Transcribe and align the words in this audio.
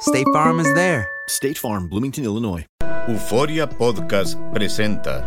State 0.00 0.24
Farm 0.32 0.60
is 0.60 0.74
there. 0.74 1.06
State 1.28 1.58
Farm, 1.58 1.86
Bloomington, 1.86 2.24
Illinois. 2.24 2.64
Euforia 3.06 3.68
Podcast 3.68 4.38
presenta 4.50 5.22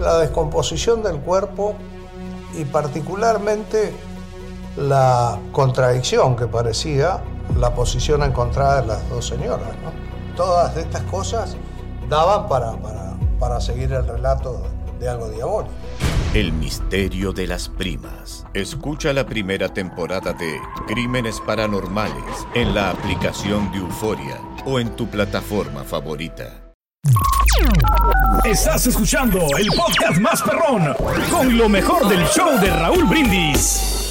la 0.00 0.18
descomposición 0.18 1.04
del 1.04 1.18
cuerpo 1.18 1.76
y 2.58 2.64
particularmente 2.64 3.94
la 4.76 5.38
contradicción 5.52 6.34
que 6.34 6.48
parecía 6.48 7.22
la 7.56 7.72
posición 7.76 8.24
encontrada 8.24 8.80
de 8.80 8.88
las 8.88 9.08
dos 9.08 9.24
señoras. 9.24 9.68
¿no? 9.84 10.34
Todas 10.36 10.76
estas 10.76 11.02
cosas 11.04 11.56
daban 12.08 12.48
para, 12.48 12.72
para, 12.72 13.14
para 13.38 13.60
seguir 13.60 13.92
el 13.92 14.04
relato 14.04 14.64
de 14.98 15.08
algo 15.08 15.28
diabólico. 15.28 15.72
El 16.34 16.50
misterio 16.50 17.34
de 17.34 17.46
las 17.46 17.68
primas. 17.68 18.46
Escucha 18.54 19.12
la 19.12 19.26
primera 19.26 19.68
temporada 19.68 20.32
de 20.32 20.58
Crímenes 20.86 21.38
Paranormales 21.40 22.46
en 22.54 22.74
la 22.74 22.88
aplicación 22.88 23.70
de 23.70 23.76
Euforia 23.76 24.40
o 24.64 24.80
en 24.80 24.96
tu 24.96 25.06
plataforma 25.10 25.84
favorita. 25.84 26.72
Estás 28.46 28.86
escuchando 28.86 29.40
el 29.58 29.66
podcast 29.76 30.18
más 30.22 30.40
perrón 30.40 30.94
con 31.30 31.58
lo 31.58 31.68
mejor 31.68 32.08
del 32.08 32.24
show 32.28 32.58
de 32.58 32.70
Raúl 32.70 33.04
Brindis. 33.04 34.01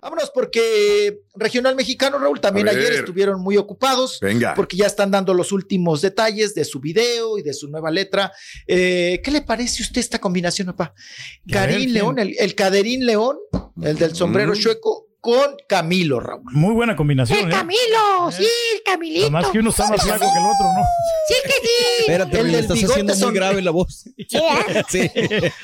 Vámonos 0.00 0.30
porque 0.32 1.20
Regional 1.34 1.74
Mexicano, 1.74 2.18
Raúl, 2.18 2.40
también 2.40 2.68
ayer 2.68 2.92
estuvieron 2.92 3.40
muy 3.40 3.56
ocupados. 3.56 4.18
Venga. 4.20 4.54
Porque 4.54 4.76
ya 4.76 4.86
están 4.86 5.10
dando 5.10 5.34
los 5.34 5.50
últimos 5.52 6.00
detalles 6.00 6.54
de 6.54 6.64
su 6.64 6.78
video 6.80 7.36
y 7.38 7.42
de 7.42 7.52
su 7.52 7.68
nueva 7.68 7.90
letra. 7.90 8.32
Eh, 8.66 9.20
¿Qué 9.24 9.30
le 9.30 9.42
parece 9.42 9.82
a 9.82 9.86
usted 9.86 10.00
esta 10.00 10.20
combinación, 10.20 10.68
papá? 10.68 10.94
Karim. 11.50 11.90
León, 11.90 12.18
el, 12.18 12.36
el 12.38 12.54
Caderín 12.54 13.04
León, 13.06 13.38
el 13.82 13.96
del 13.98 14.14
sombrero 14.14 14.52
Mm. 14.52 14.56
chueco, 14.58 15.07
con 15.20 15.56
Camilo, 15.68 16.20
Raúl. 16.20 16.44
Muy 16.52 16.72
buena 16.74 16.94
combinación, 16.94 17.48
¿eh? 17.48 17.50
Camilo, 17.50 18.30
sí, 18.30 18.44
el 18.76 18.82
Camilito. 18.84 19.22
Además 19.26 19.46
que 19.52 19.58
uno 19.58 19.70
está 19.70 19.88
más 19.88 20.02
flaco 20.02 20.20
que 20.32 20.38
el 20.38 20.46
otro, 20.46 20.66
¿no? 20.72 20.84
Sí 21.26 21.34
que 21.44 21.50
sí. 21.50 21.84
Espérate, 22.00 22.40
El 22.40 22.46
del 22.46 22.54
estás 22.60 22.76
bigote 22.76 22.92
haciendo 22.92 23.12
muy 23.14 23.20
son- 23.22 23.34
grave 23.34 23.62
la 23.62 23.70
voz. 23.72 24.04
Sí, 24.16 24.38
¿verdad? 24.66 24.84
Sí. 24.88 25.10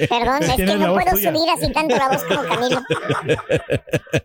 Perdón, 0.08 0.42
es 0.42 0.52
que 0.56 0.66
no 0.66 0.94
puedo 0.94 1.10
tuya. 1.12 1.32
subir 1.32 1.50
así 1.50 1.72
tanto 1.72 1.97
la 1.97 2.08
voz 2.08 2.22
como 2.25 2.42
Camilo. 2.48 2.82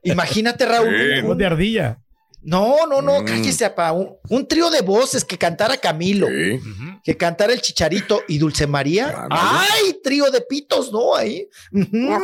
Imagínate, 0.03 0.65
Raúl. 0.65 0.89
Sí. 0.89 1.19
un- 1.21 1.27
Voz 1.27 1.37
de 1.37 1.45
ardilla. 1.45 1.99
no, 2.41 2.87
no, 2.87 3.01
no, 3.01 3.21
Mm. 3.21 3.25
cállese. 3.25 3.71
Un, 3.93 4.15
un 4.29 4.47
trío 4.47 4.69
de 4.69 4.81
voces 4.81 5.23
que 5.25 5.37
cantara 5.37 5.77
Camilo, 5.77 6.27
Sí. 6.27 6.59
que 7.03 7.17
cantara 7.17 7.53
el 7.53 7.61
Chicharito 7.61 8.23
y 8.27 8.37
Dulce 8.37 8.65
María. 8.65 9.27
¡Ay! 9.29 9.99
Trío 10.03 10.31
de 10.31 10.41
pitos, 10.41 10.91
¿no? 10.91 11.15
Ahí. 11.15 11.47
No. 11.71 12.17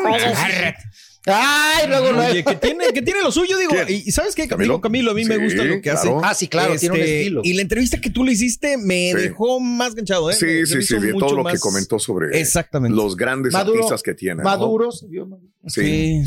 ¡Ay! 1.28 1.88
Luego. 1.88 2.10
Oye, 2.20 2.44
que 2.44 2.56
tiene, 2.56 2.94
que 2.94 3.02
tiene 3.02 3.22
lo 3.22 3.32
suyo, 3.32 3.58
digo. 3.58 3.72
¿Quién? 3.72 4.02
Y, 4.06 4.12
¿sabes 4.12 4.36
qué? 4.36 4.48
¿Camilo? 4.48 4.80
Camilo, 4.80 5.12
a 5.12 5.14
mí 5.14 5.26
me 5.26 5.38
gusta 5.38 5.64
lo 5.64 5.82
que 5.82 5.90
hace. 5.92 6.10
Ah, 6.24 6.34
sí, 6.36 6.48
claro, 6.48 6.76
tiene 6.78 6.96
un 6.96 7.02
Este, 7.02 7.18
estilo. 7.22 7.42
Y 7.44 7.54
la 7.54 7.62
entrevista 7.64 8.00
que 8.00 8.10
tú 8.10 8.24
le 8.24 8.34
hiciste 8.34 8.78
me 8.78 9.12
Sí. 9.12 9.18
dejó 9.22 9.60
más 9.60 9.96
ganchado, 9.96 10.30
¿eh? 10.30 10.34
Sí, 10.36 10.46
Me- 10.46 10.66
sí, 10.66 10.82
sí, 10.84 11.00
de 11.00 11.14
todo 11.14 11.36
lo 11.36 11.44
que 11.46 11.58
comentó 11.60 11.98
sobre 12.00 12.40
Exactamente. 12.40 12.96
los 12.96 13.16
grandes 13.18 13.54
Maduro, 13.54 13.78
artistas 13.80 14.04
que 14.04 14.14
tiene. 14.14 14.44
¿no? 14.44 14.50
Maduro. 14.50 14.92
se 14.92 15.08
vio 15.08 15.26
maduro. 15.26 15.50
Sí. 15.68 16.22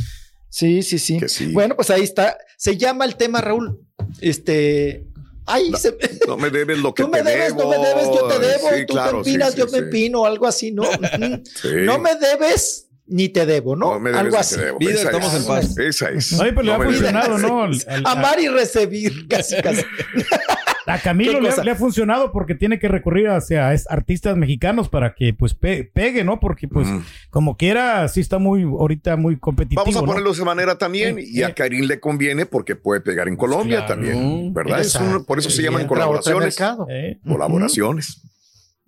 Sí. 0.51 0.83
Sí, 0.83 0.99
sí, 0.99 1.21
sí. 1.29 1.53
Bueno, 1.53 1.77
pues 1.77 1.91
ahí 1.91 2.03
está. 2.03 2.37
Se 2.57 2.77
llama 2.77 3.05
el 3.05 3.17
tema, 3.17 3.41
Raúl. 3.41 3.79
Este. 4.21 5.05
Ay, 5.47 5.73
se- 5.79 5.97
No 6.27 6.37
me 6.37 6.51
debes 6.51 6.79
lo 6.79 6.93
que 6.95 7.03
tú 7.05 7.09
me 7.09 7.23
te 7.23 7.31
debes, 7.31 7.57
debo. 7.57 7.63
no 7.63 7.71
me 7.81 7.87
debes, 7.87 8.05
yo 8.07 8.27
te 8.29 8.39
debo. 8.39 8.69
Sí, 8.75 8.87
tú 8.87 8.95
claro, 8.95 9.23
te 9.23 9.31
empinas, 9.31 9.53
sí, 9.55 9.59
yo 9.61 9.67
me 9.69 9.79
empino, 9.79 10.25
algo 10.27 10.47
así, 10.47 10.73
¿no? 10.73 10.83
No 11.85 11.99
me 11.99 12.15
debes, 12.17 12.88
ni 13.09 13.29
te 13.29 13.47
debo, 13.47 13.75
¿no? 13.77 13.95
No 13.95 14.01
me 14.01 14.11
debes 14.11 14.25
algo 14.25 14.37
así. 14.39 14.55
te 14.57 14.65
debo. 14.67 14.79
Esa 14.81 15.03
estamos 15.05 15.35
es. 15.35 15.41
en 15.41 15.47
paz. 15.47 15.79
Esa 15.79 16.11
es. 16.11 16.33
Oye, 16.41 16.51
pero 16.53 16.63
le 16.63 16.69
No 16.69 16.75
ha 16.75 16.79
me 16.79 16.85
debes. 16.85 16.99
funcionado, 17.01 17.39
¿no? 17.39 17.63
Al- 17.65 17.85
al- 17.89 18.07
Amar 18.07 18.41
y 18.41 18.49
recibir, 18.49 19.27
casi, 19.29 19.57
casi. 19.63 19.83
A 20.87 20.99
Camilo 21.01 21.33
¿Qué 21.35 21.41
le 21.43 21.51
ha, 21.51 21.65
le 21.65 21.71
ha 21.73 21.75
funcionado 21.77 22.33
porque 22.33 22.55
tiene 22.55 22.79
que 22.79 22.89
recurrir 22.89 23.29
hacia 23.29 23.75
es- 23.75 23.87
artistas 23.91 24.39
mexicanos 24.39 24.89
para 24.89 25.15
que 25.15 25.35
pues 25.35 25.53
pe- 25.53 25.85
pegue, 25.85 26.25
¿no? 26.25 26.41
Porque 26.41 26.67
pues 26.67 26.89
Mm. 26.89 27.01
como 27.29 27.59
quiera 27.59 28.09
sí 28.09 28.21
está 28.21 28.39
muy 28.39 28.63
ahorita 28.63 29.17
muy 29.17 29.39
competitivo. 29.39 29.83
Vamos 29.83 29.97
a 29.97 30.01
¿no? 30.01 30.07
ponerlo 30.07 30.31
de 30.31 30.35
esa 30.37 30.45
manera 30.47 30.79
también. 30.79 31.17
Sí, 31.17 31.31
y 31.31 31.43
a 31.43 31.49
sí. 31.49 31.53
Karim 31.53 31.85
le 31.85 32.01
conviene 32.01 32.47
porque 32.47 32.75
puede 32.75 33.03
pegar 33.03 33.29
en 33.29 33.37
Colombia 33.37 33.85
Claro. 33.85 34.01
también. 34.01 34.55
¿Verdad? 34.55 34.81
Es 34.81 34.95
un- 34.95 35.27
por 35.27 35.39
eso 35.39 35.51
se 35.51 35.61
llaman 35.63 35.87
colaboraciones. 35.87 36.57
Eh, 36.89 37.19
Colaboraciones. 37.27 38.23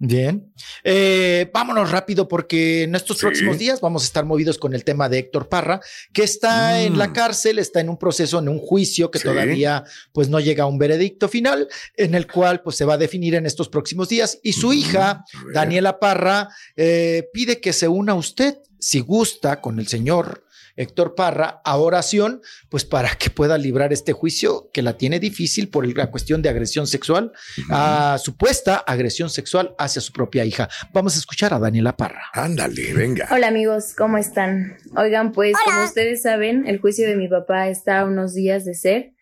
Bien. 0.02 0.50
Eh, 0.82 1.50
vámonos 1.52 1.90
rápido 1.90 2.26
porque 2.26 2.84
en 2.84 2.94
estos 2.94 3.18
Sí. 3.18 3.20
próximos 3.26 3.58
días 3.58 3.82
vamos 3.82 4.02
a 4.02 4.06
estar 4.06 4.24
movidos 4.24 4.56
con 4.56 4.72
el 4.74 4.82
tema 4.82 5.10
de 5.10 5.18
Héctor 5.18 5.50
Parra, 5.50 5.80
que 6.14 6.22
está 6.22 6.80
en 6.80 6.96
la 6.96 7.08
Mm. 7.08 7.12
cárcel, 7.12 7.58
está 7.58 7.80
en 7.80 7.90
un 7.90 7.98
proceso, 7.98 8.38
en 8.38 8.48
un 8.48 8.58
juicio 8.58 9.10
que 9.10 9.18
Sí. 9.18 9.24
todavía 9.26 9.84
pues 10.12 10.30
no 10.30 10.40
llega 10.40 10.64
a 10.64 10.66
un 10.68 10.78
veredicto 10.78 11.28
final, 11.28 11.68
en 11.98 12.14
el 12.14 12.26
cual 12.26 12.62
pues 12.62 12.76
se 12.76 12.86
va 12.86 12.94
a 12.94 12.98
definir 12.98 13.34
en 13.34 13.44
estos 13.44 13.68
próximos 13.68 14.08
días. 14.08 14.38
Y 14.42 14.54
su 14.54 14.72
hija, 14.72 15.10
A 15.10 15.44
ver. 15.44 15.54
Daniela 15.54 16.00
Parra, 16.00 16.48
eh, 16.76 17.28
pide 17.34 17.60
que 17.60 17.74
se 17.74 17.86
una 17.86 18.14
usted, 18.14 18.56
si 18.78 19.00
gusta, 19.00 19.60
con 19.60 19.78
el 19.78 19.86
señor 19.86 20.44
Héctor 20.76 21.14
Parra 21.14 21.60
a 21.64 21.76
oración, 21.76 22.40
pues 22.68 22.84
para 22.84 23.10
que 23.16 23.30
pueda 23.30 23.58
librar 23.58 23.92
este 23.92 24.12
juicio 24.12 24.70
que 24.72 24.82
la 24.82 24.96
tiene 24.96 25.20
difícil 25.20 25.68
por 25.68 25.86
la 25.96 26.10
cuestión 26.10 26.42
de 26.42 26.48
agresión 26.48 26.86
sexual, 26.86 27.32
a 27.70 28.18
supuesta 28.22 28.76
agresión 28.76 29.30
sexual 29.30 29.74
hacia 29.78 30.00
su 30.00 30.12
propia 30.12 30.44
hija. 30.44 30.68
Vamos 30.92 31.16
a 31.16 31.18
escuchar 31.18 31.54
a 31.54 31.58
Daniela 31.58 31.96
Parra. 31.96 32.22
Ándale, 32.32 32.92
venga. 32.94 33.28
Hola 33.30 33.48
amigos, 33.48 33.94
¿cómo 33.96 34.18
están? 34.18 34.76
Oigan, 34.96 35.32
pues 35.32 35.54
Hola. 35.54 35.76
como 35.76 35.84
ustedes 35.86 36.22
saben, 36.22 36.66
el 36.66 36.80
juicio 36.80 37.08
de 37.08 37.16
mi 37.16 37.28
papá 37.28 37.68
está 37.68 38.00
a 38.00 38.04
unos 38.04 38.34
días 38.34 38.64
de 38.64 38.74
ser. 38.74 39.12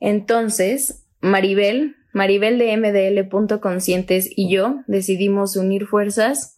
Entonces, 0.00 1.04
Maribel, 1.20 1.96
Maribel 2.12 2.58
de 2.58 2.76
MDL.conscientes 2.76 4.28
y 4.34 4.50
yo 4.50 4.82
decidimos 4.86 5.56
unir 5.56 5.86
fuerzas 5.86 6.57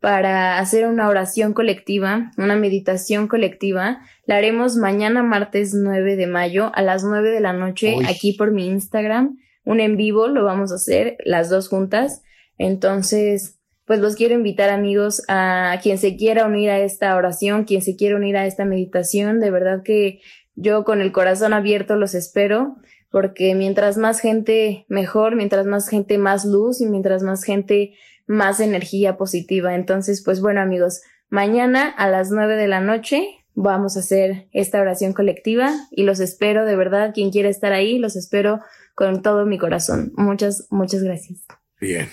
para 0.00 0.58
hacer 0.58 0.86
una 0.86 1.08
oración 1.08 1.52
colectiva, 1.52 2.32
una 2.38 2.56
meditación 2.56 3.28
colectiva. 3.28 4.00
La 4.24 4.36
haremos 4.36 4.76
mañana 4.76 5.22
martes 5.22 5.74
9 5.74 6.16
de 6.16 6.26
mayo 6.26 6.72
a 6.74 6.82
las 6.82 7.04
9 7.04 7.30
de 7.30 7.40
la 7.40 7.52
noche 7.52 7.96
Uy. 7.98 8.06
aquí 8.06 8.32
por 8.32 8.50
mi 8.50 8.66
Instagram. 8.66 9.38
Un 9.64 9.80
en 9.80 9.96
vivo 9.98 10.28
lo 10.28 10.44
vamos 10.44 10.72
a 10.72 10.76
hacer 10.76 11.18
las 11.24 11.50
dos 11.50 11.68
juntas. 11.68 12.22
Entonces, 12.56 13.58
pues 13.84 14.00
los 14.00 14.16
quiero 14.16 14.34
invitar 14.34 14.70
amigos 14.70 15.22
a 15.28 15.78
quien 15.82 15.98
se 15.98 16.16
quiera 16.16 16.46
unir 16.46 16.70
a 16.70 16.78
esta 16.78 17.14
oración, 17.14 17.64
quien 17.64 17.82
se 17.82 17.94
quiera 17.96 18.16
unir 18.16 18.38
a 18.38 18.46
esta 18.46 18.64
meditación. 18.64 19.38
De 19.38 19.50
verdad 19.50 19.82
que 19.84 20.20
yo 20.54 20.84
con 20.84 21.02
el 21.02 21.12
corazón 21.12 21.52
abierto 21.52 21.96
los 21.96 22.14
espero 22.14 22.76
porque 23.10 23.54
mientras 23.54 23.98
más 23.98 24.20
gente 24.20 24.86
mejor, 24.88 25.36
mientras 25.36 25.66
más 25.66 25.88
gente 25.88 26.16
más 26.16 26.44
luz 26.44 26.80
y 26.80 26.86
mientras 26.86 27.22
más 27.22 27.42
gente 27.42 27.92
más 28.30 28.60
energía 28.60 29.16
positiva. 29.16 29.74
Entonces, 29.74 30.22
pues 30.24 30.40
bueno 30.40 30.60
amigos, 30.60 31.00
mañana 31.30 31.88
a 31.88 32.08
las 32.08 32.30
nueve 32.30 32.54
de 32.54 32.68
la 32.68 32.80
noche 32.80 33.26
vamos 33.54 33.96
a 33.96 34.00
hacer 34.00 34.46
esta 34.52 34.80
oración 34.80 35.12
colectiva 35.12 35.74
y 35.90 36.04
los 36.04 36.20
espero 36.20 36.64
de 36.64 36.76
verdad, 36.76 37.12
quien 37.12 37.32
quiera 37.32 37.48
estar 37.48 37.72
ahí, 37.72 37.98
los 37.98 38.14
espero 38.14 38.60
con 38.94 39.22
todo 39.22 39.46
mi 39.46 39.58
corazón. 39.58 40.12
Muchas, 40.14 40.68
muchas 40.70 41.02
gracias. 41.02 41.40
Bien. 41.80 42.08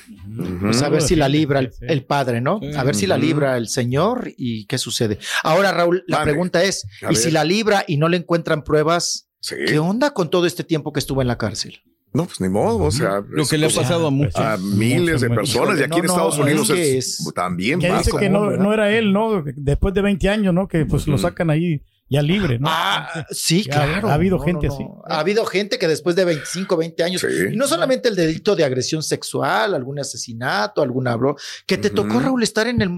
Pues 0.60 0.82
a 0.82 0.90
ver 0.90 1.04
si 1.04 1.16
la 1.16 1.30
libra 1.30 1.60
el, 1.82 2.04
padre, 2.06 2.42
¿no? 2.42 2.62
A 2.76 2.84
ver 2.84 2.96
si 2.96 3.06
la 3.06 3.18
libra 3.18 3.56
el 3.56 3.68
señor 3.68 4.32
y 4.38 4.66
qué 4.66 4.80
sucede. 4.80 5.20
Ahora, 5.44 5.72
Raúl, 5.72 6.04
la 6.08 6.24
pregunta 6.24 6.64
es, 6.64 6.88
¿y 7.12 7.16
si 7.16 7.30
la 7.30 7.44
libra 7.44 7.84
y 7.88 7.98
no 7.98 8.10
le 8.10 8.18
encuentran 8.18 8.64
pruebas? 8.64 9.30
Sí. 9.40 9.56
¿Qué 9.68 9.78
onda 9.78 10.16
con 10.16 10.32
todo 10.32 10.48
este 10.48 10.64
tiempo 10.64 10.94
que 10.94 11.00
estuvo 11.00 11.22
en 11.22 11.28
la 11.28 11.38
cárcel? 11.38 11.80
No, 12.14 12.26
pues 12.26 12.40
ni 12.42 12.50
modo, 12.50 12.80
o 12.80 12.92
sea. 12.92 13.22
Lo 13.30 13.46
que 13.46 13.58
le 13.58 13.68
ha 13.68 13.70
pasado 13.70 14.08
a 14.08 14.10
muchos. 14.12 14.36
A 14.38 14.58
miles 14.58 15.22
de 15.22 15.30
personas. 15.30 15.80
Y 15.80 15.84
aquí 15.84 16.00
en 16.00 16.06
Estados 16.06 16.38
no, 16.38 16.44
Unidos 16.46 16.70
es 16.70 16.76
que 16.76 16.98
es, 16.98 17.20
es- 17.20 17.34
también 17.34 17.80
Que 17.80 17.88
dice 17.92 18.12
pasa. 18.12 18.20
que 18.20 18.30
no, 18.30 18.74
era 18.74 18.92
él, 18.92 19.14
¿no? 19.14 19.44
Después 19.56 19.94
de 19.94 20.02
20 20.02 20.30
años, 20.30 20.54
¿no? 20.54 20.68
Que 20.68 20.86
pues 20.86 21.06
lo 21.08 21.18
sacan 21.18 21.50
ahí 21.50 21.84
ya 22.10 22.22
libre, 22.22 22.58
¿no? 22.58 22.68
Ah, 22.72 23.26
sí, 23.30 23.64
Ya, 23.66 23.74
claro. 23.74 24.08
Ha 24.10 24.14
habido 24.14 24.38
No, 24.38 24.44
gente 24.44 24.68
no, 24.68 24.74
así. 24.74 24.84
Ha 25.10 25.20
habido 25.20 25.46
gente 25.46 25.78
que 25.78 25.88
después 25.90 26.16
de 26.16 26.24
25, 26.26 26.78
20 26.78 27.04
años, 27.04 27.22
Sí. 27.22 27.28
y 27.54 27.56
no 27.58 27.68
solamente 27.68 28.08
el 28.08 28.16
delito 28.16 28.56
de 28.56 28.64
agresión 28.64 29.04
sexual, 29.04 29.76
algún 29.76 30.00
asesinato, 30.00 30.82
alguna 30.82 31.16
bro, 31.18 31.36
que 31.68 31.78
te 31.78 31.90
tocó. 31.90 32.20
Raúl, 32.22 32.42
estar 32.44 32.66
en 32.68 32.82
el, 32.82 32.90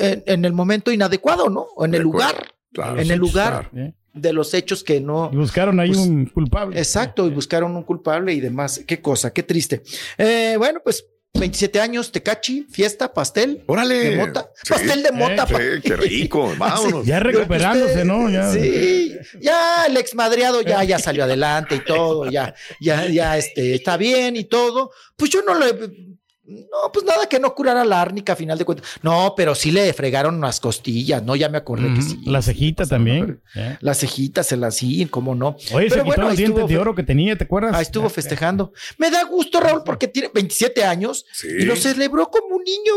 en, 0.00 0.22
en 0.26 0.44
el 0.46 0.52
momento 0.54 0.90
inadecuado, 0.90 1.50
¿no? 1.50 1.66
O 1.76 1.84
en 1.84 1.90
De 1.92 1.98
el 1.98 2.06
acuerdo. 2.06 2.28
lugar, 2.32 2.54
Claro, 2.72 2.98
en 2.98 3.06
sí, 3.06 3.12
el 3.12 3.18
lugar 3.18 3.70
claro. 3.70 3.86
¿eh? 3.88 3.94
De 4.14 4.32
los 4.32 4.54
hechos 4.54 4.82
que 4.84 5.00
no. 5.00 5.30
Y 5.32 5.36
buscaron 5.36 5.78
ahí 5.80 5.88
Pues, 5.88 6.00
un 6.00 6.26
culpable. 6.26 6.78
Exacto, 6.78 7.26
y 7.26 7.30
buscaron 7.30 7.76
un 7.76 7.82
culpable 7.82 8.32
y 8.32 8.40
demás. 8.40 8.80
Qué 8.86 9.00
cosa, 9.00 9.32
qué 9.32 9.42
triste. 9.42 9.82
Eh, 10.16 10.54
bueno, 10.56 10.80
pues 10.82 11.04
27 11.36 11.80
años, 11.80 12.12
tecachi, 12.12 12.66
fiesta, 12.70 13.12
pastel. 13.12 13.64
Órale. 13.66 14.10
De 14.10 14.16
mota. 14.16 14.48
Sí. 14.54 14.72
Pastel 14.72 15.02
de 15.02 15.10
mota. 15.10 15.46
Sí, 15.48 15.54
qué 15.82 15.96
rico. 15.96 16.54
Vámonos. 16.58 17.04
Ya 17.04 17.18
recuperándose, 17.18 18.04
¿no? 18.04 18.30
Ya. 18.30 18.52
Sí, 18.52 19.16
ya 19.40 19.86
el 19.86 19.96
exmadreado 19.96 20.62
ya, 20.62 20.84
ya 20.84 21.00
salió 21.00 21.24
adelante 21.24 21.74
y 21.74 21.80
todo, 21.80 22.30
ya, 22.30 22.54
ya, 22.80 23.08
ya 23.08 23.36
este, 23.36 23.74
está 23.74 23.96
bien 23.96 24.36
y 24.36 24.44
todo. 24.44 24.92
Pues 25.16 25.30
yo 25.30 25.42
no 25.42 25.58
le. 25.58 26.13
No, 26.46 26.92
pues 26.92 27.06
nada 27.06 27.26
que 27.26 27.40
no 27.40 27.54
curara 27.54 27.84
la 27.86 28.02
árnica 28.02 28.34
a 28.34 28.36
final 28.36 28.58
de 28.58 28.66
cuentas. 28.66 28.86
No, 29.02 29.34
pero 29.34 29.54
sí 29.54 29.70
le 29.70 29.90
fregaron 29.94 30.40
las 30.42 30.60
costillas, 30.60 31.22
¿no? 31.22 31.36
Ya 31.36 31.48
me 31.48 31.56
acordé 31.58 31.94
que 31.94 32.02
sí. 32.02 32.20
La 32.26 32.42
cejita 32.42 32.84
también. 32.84 33.40
¿eh? 33.54 33.78
Las 33.80 34.00
cejitas 34.00 34.46
se 34.46 34.56
las 34.58 34.74
sí, 34.76 35.06
cómo 35.06 35.34
no. 35.34 35.56
Oye, 35.72 35.88
se 35.88 35.94
quitó 35.96 36.04
bueno, 36.04 36.24
los 36.28 36.36
dientes 36.36 36.66
de 36.68 36.78
oro 36.78 36.94
que 36.94 37.02
tenía, 37.02 37.36
¿te 37.38 37.44
acuerdas? 37.44 37.74
Ahí 37.74 37.82
estuvo 37.82 38.10
festejando. 38.10 38.72
Me 38.98 39.10
da 39.10 39.24
gusto, 39.24 39.58
Raúl, 39.58 39.82
porque 39.84 40.06
tiene 40.08 40.30
27 40.34 40.84
años 40.84 41.24
Sí. 41.32 41.48
y 41.60 41.64
lo 41.64 41.76
celebró 41.76 42.26
como 42.28 42.56
un 42.56 42.62
niño. 42.62 42.92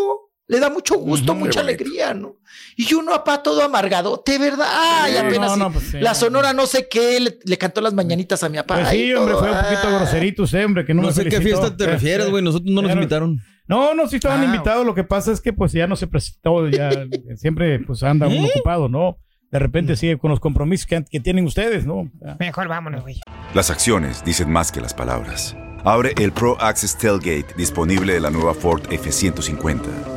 Le 0.49 0.59
da 0.61 0.69
mucho 0.69 0.95
gusto, 0.95 1.35
mucha 1.35 1.59
alegría, 1.59 2.13
¿no? 2.13 2.37
Y 2.77 2.93
uno, 2.93 3.13
apá, 3.13 3.43
todo 3.43 3.61
amargado. 3.63 4.23
De 4.25 4.37
verdad. 4.37 4.65
Ay, 4.69 5.11
Sí. 5.11 5.17
apenas. 5.17 5.51
No, 5.51 5.57
no, 5.57 5.71
pues 5.73 5.89
sí. 5.89 5.97
La 5.99 6.13
sonora 6.13 6.53
no 6.53 6.65
sé 6.67 6.87
qué, 6.89 7.19
le, 7.19 7.37
le 7.43 7.57
cantó 7.57 7.81
las 7.81 7.93
mañanitas 7.93 8.43
a 8.43 8.49
mi 8.49 8.57
papá. 8.57 8.75
Pues 8.75 8.89
sí, 8.89 9.13
hombre, 9.13 9.33
todo. 9.33 9.43
fue 9.43 9.51
un 9.51 9.61
poquito 9.63 9.95
groserito 9.97 10.43
usted, 10.43 10.63
hombre, 10.65 10.85
que 10.85 10.93
no, 10.93 11.01
No 11.01 11.07
me 11.09 11.13
sé 11.13 11.25
qué 11.25 11.41
fiesta 11.41 11.75
te 11.75 11.83
Eh, 11.83 11.87
refieres, 11.87 12.27
eh. 12.27 12.29
güey. 12.29 12.43
Nosotros 12.43 12.69
no 12.71 12.81
nos 12.81 12.89
Claro. 12.89 13.01
invitaron. 13.01 13.41
No, 13.67 13.93
no, 13.93 14.07
sí 14.07 14.15
estaban 14.15 14.39
Ah. 14.41 14.45
invitados. 14.45 14.85
Lo 14.85 14.95
que 14.95 15.03
pasa 15.03 15.33
es 15.33 15.41
que 15.41 15.51
pues 15.51 15.73
ya 15.73 15.85
no 15.85 15.97
se 15.97 16.07
presentó, 16.07 16.69
ya 16.69 16.89
siempre 17.35 17.79
pues 17.79 18.01
anda 18.03 18.27
uno 18.27 18.47
¿Eh? 18.47 18.51
ocupado, 18.55 18.87
¿no? 18.87 19.17
De 19.51 19.59
repente 19.59 19.97
sigue 19.97 20.17
con 20.17 20.31
los 20.31 20.39
compromisos 20.39 20.85
que, 20.87 21.03
que 21.09 21.19
tienen 21.19 21.43
ustedes, 21.45 21.85
¿no? 21.85 22.09
Mejor 22.39 22.69
vámonos, 22.69 23.01
güey. 23.01 23.19
Las 23.53 23.69
acciones 23.69 24.23
dicen 24.23 24.49
más 24.49 24.71
que 24.71 24.79
las 24.79 24.93
palabras. 24.93 25.57
Abre 25.83 26.13
el 26.17 26.31
Pro 26.31 26.57
Access 26.61 26.97
Tailgate 26.97 27.53
disponible 27.57 28.13
de 28.13 28.19
la 28.21 28.29
nueva 28.29 28.53
Ford 28.53 28.81
F-150. 28.89 30.16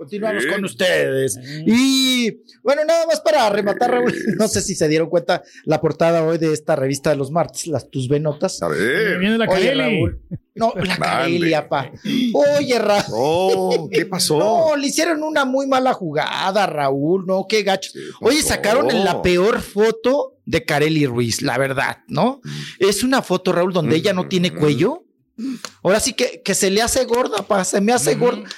Continuamos 0.00 0.44
Sí. 0.44 0.48
con 0.48 0.64
ustedes. 0.64 1.38
Y 1.66 2.38
bueno, 2.62 2.86
nada 2.86 3.04
más 3.06 3.20
para 3.20 3.50
rematar, 3.50 3.90
Raúl. 3.90 4.14
No 4.38 4.48
sé 4.48 4.62
si 4.62 4.74
se 4.74 4.88
dieron 4.88 5.10
cuenta 5.10 5.42
la 5.66 5.78
portada 5.78 6.24
hoy 6.24 6.38
de 6.38 6.54
esta 6.54 6.74
revista 6.74 7.10
de 7.10 7.16
los 7.16 7.30
martes, 7.30 7.66
las 7.66 7.90
tus 7.90 8.08
venotas. 8.08 8.62
A 8.62 8.68
ver. 8.68 9.18
Viene 9.18 9.36
la 9.36 9.44
Oye, 9.44 9.66
Carelli. 9.68 9.98
Raúl. 9.98 10.20
No, 10.54 10.72
la. 10.74 10.96
Carelia, 10.96 11.68
pa. 11.68 11.92
Oye, 12.32 12.78
Raúl. 12.78 13.02
Oh, 13.12 13.88
¿qué 13.92 14.06
pasó? 14.06 14.38
No, 14.38 14.74
le 14.74 14.86
hicieron 14.86 15.22
una 15.22 15.44
muy 15.44 15.66
mala 15.66 15.92
jugada, 15.92 16.66
Raúl. 16.66 17.26
No, 17.26 17.44
qué 17.46 17.62
gacho. 17.62 17.90
Oye, 18.22 18.40
sacaron 18.42 18.90
en 18.90 19.04
la 19.04 19.20
peor 19.20 19.60
foto 19.60 20.38
de 20.46 20.64
Carely 20.64 21.04
Ruiz, 21.04 21.42
la 21.42 21.58
verdad, 21.58 21.98
¿no? 22.08 22.40
Es 22.78 23.04
una 23.04 23.20
foto, 23.20 23.52
Raúl, 23.52 23.74
donde 23.74 23.96
ella 23.96 24.14
no 24.14 24.28
tiene 24.28 24.50
cuello. 24.54 25.04
Ahora 25.82 26.00
sí 26.00 26.12
que, 26.12 26.42
que 26.44 26.54
se 26.54 26.70
le 26.70 26.82
hace 26.82 27.04
gorda, 27.04 27.46
pa, 27.46 27.64
se 27.64 27.80
me 27.80 27.92
hace 27.92 28.14
gorda. 28.14 28.48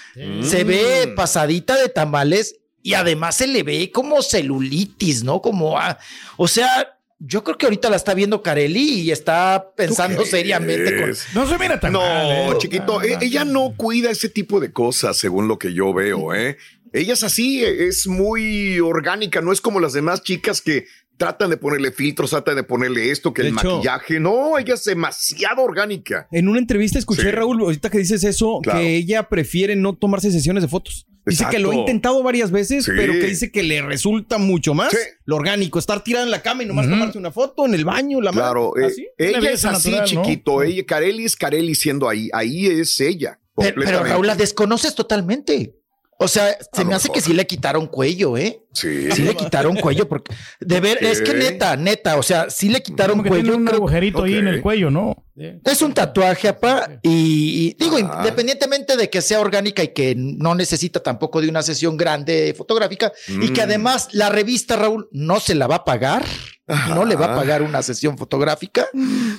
Se 0.42 0.64
ve 0.64 1.12
pasadita 1.14 1.76
de 1.76 1.88
tamales 1.88 2.56
y 2.82 2.94
además 2.94 3.36
se 3.36 3.46
le 3.46 3.62
ve 3.62 3.90
como 3.92 4.22
celulitis, 4.22 5.22
¿no? 5.22 5.40
Como, 5.40 5.78
ah, 5.78 5.98
o 6.36 6.48
sea, 6.48 6.98
yo 7.20 7.44
creo 7.44 7.56
que 7.56 7.66
ahorita 7.66 7.88
la 7.88 7.96
está 7.96 8.14
viendo 8.14 8.42
Carelli 8.42 9.00
y 9.02 9.10
está 9.12 9.70
pensando 9.76 10.24
seriamente 10.24 11.00
con. 11.00 11.14
No 11.34 11.48
se 11.48 11.58
mira 11.58 11.78
tan 11.78 11.92
No, 11.92 12.00
mal, 12.00 12.30
¿eh? 12.30 12.54
chiquito, 12.58 13.00
e- 13.00 13.18
ella 13.20 13.44
no 13.44 13.74
cuida 13.76 14.10
ese 14.10 14.28
tipo 14.28 14.58
de 14.58 14.72
cosas, 14.72 15.16
según 15.16 15.46
lo 15.46 15.58
que 15.58 15.72
yo 15.72 15.94
veo, 15.94 16.34
¿eh? 16.34 16.56
Ella 16.92 17.14
es 17.14 17.22
así, 17.22 17.64
es 17.64 18.06
muy 18.06 18.78
orgánica, 18.80 19.40
no 19.40 19.52
es 19.52 19.60
como 19.62 19.80
las 19.80 19.92
demás 19.94 20.22
chicas 20.22 20.60
que 20.60 20.86
tratan 21.16 21.50
de 21.50 21.56
ponerle 21.56 21.92
filtros, 21.92 22.30
tratan 22.30 22.56
de 22.56 22.62
ponerle 22.64 23.10
esto, 23.10 23.32
que 23.32 23.42
De 23.42 23.48
el 23.48 23.54
hecho- 23.58 23.76
maquillaje. 23.76 24.18
No, 24.20 24.58
ella 24.58 24.74
es 24.74 24.84
demasiado 24.84 25.62
orgánica. 25.62 26.26
En 26.32 26.48
una 26.48 26.58
entrevista 26.58 26.98
escuché, 26.98 27.22
Sí. 27.22 27.30
Raúl, 27.30 27.60
ahorita 27.60 27.90
que 27.90 27.98
dices 27.98 28.24
eso, 28.24 28.60
Claro. 28.62 28.80
que 28.80 28.96
ella 28.96 29.28
prefiere 29.28 29.76
no 29.76 29.94
tomarse 29.94 30.30
sesiones 30.32 30.62
de 30.62 30.68
fotos. 30.68 31.06
Dice 31.24 31.44
que 31.48 31.60
lo 31.60 31.70
ha 31.70 31.74
intentado 31.76 32.20
varias 32.24 32.50
veces, 32.50 32.84
Sí. 32.84 32.90
pero 32.96 33.12
que 33.12 33.26
dice 33.28 33.52
que 33.52 33.62
le 33.62 33.80
resulta 33.80 34.38
mucho 34.38 34.74
más 34.74 34.90
Sí. 34.90 34.96
lo 35.24 35.36
orgánico. 35.36 35.78
Estar 35.78 36.02
tirada 36.02 36.24
en 36.24 36.32
la 36.32 36.42
cama 36.42 36.64
y 36.64 36.66
nomás 36.66 36.86
Ujú. 36.86 36.94
tomarse 36.96 37.18
una 37.18 37.30
foto 37.30 37.64
en 37.64 37.74
el 37.74 37.84
baño, 37.84 38.20
la 38.20 38.32
mano. 38.32 38.72
Claro, 38.72 38.72
eh, 38.76 38.92
ella 39.18 39.50
es 39.52 39.64
así, 39.64 39.90
natural, 39.92 40.14
¿no? 40.16 40.22
chiquito. 40.24 40.62
Ella, 40.64 40.84
Carelli 40.84 41.24
es 41.24 41.36
Carelli 41.36 41.76
siendo 41.76 42.08
ahí. 42.08 42.28
Ahí 42.32 42.66
es 42.66 42.98
ella. 42.98 43.38
Pero, 43.54 43.82
pero. 43.84 44.02
Raúl, 44.02 44.26
la 44.26 44.34
desconoces 44.34 44.96
totalmente. 44.96 45.76
O 46.22 46.28
sea, 46.28 46.56
se 46.72 46.82
A 46.82 46.84
me 46.84 46.94
hace 46.94 47.08
mejor. 47.08 47.14
que 47.14 47.20
sí 47.20 47.32
le 47.34 47.46
quitaron 47.46 47.86
cuello, 47.86 48.36
¿eh? 48.36 48.60
Sí. 48.72 49.10
Sí 49.12 49.22
le 49.22 49.34
quitaron 49.36 49.76
cuello 49.76 50.08
porque 50.08 50.34
de 50.60 50.80
ver, 50.80 51.02
es 51.04 51.20
que 51.20 51.34
neta, 51.34 51.76
neta, 51.76 52.16
o 52.16 52.22
sea, 52.22 52.48
sí 52.48 52.68
le 52.70 52.82
quitaron 52.82 53.18
Como 53.18 53.24
que 53.24 53.28
tiene 53.30 53.42
cuello. 53.48 53.58
un 53.58 53.64
creo- 53.66 53.76
agujerito 53.78 54.22
ahí 54.22 54.34
en 54.36 54.48
el 54.48 54.62
cuello, 54.62 54.90
¿no? 54.90 55.16
es 55.64 55.82
un 55.82 55.94
tatuaje, 55.94 56.46
apá, 56.48 57.00
y, 57.02 57.74
y 57.78 57.82
digo, 57.82 57.96
Ah. 58.02 58.16
independientemente 58.20 58.96
de 58.96 59.08
que 59.10 59.20
sea 59.22 59.40
orgánica 59.40 59.82
y 59.82 59.88
que 59.88 60.14
no 60.16 60.54
necesita 60.54 61.02
tampoco 61.02 61.40
de 61.40 61.48
una 61.48 61.62
sesión 61.62 61.96
grande 61.96 62.54
fotográfica, 62.56 63.12
y 63.28 63.48
que 63.48 63.60
Mm. 63.62 63.64
además 63.64 64.08
la 64.12 64.28
revista, 64.28 64.76
Raúl, 64.76 65.08
no 65.10 65.40
se 65.40 65.54
la 65.54 65.66
va 65.66 65.76
a 65.76 65.84
pagar, 65.84 66.24
no 66.66 67.04
le 67.04 67.16
va 67.16 67.32
a 67.32 67.36
pagar 67.36 67.62
una 67.62 67.82
sesión 67.82 68.16
fotográfica, 68.16 68.86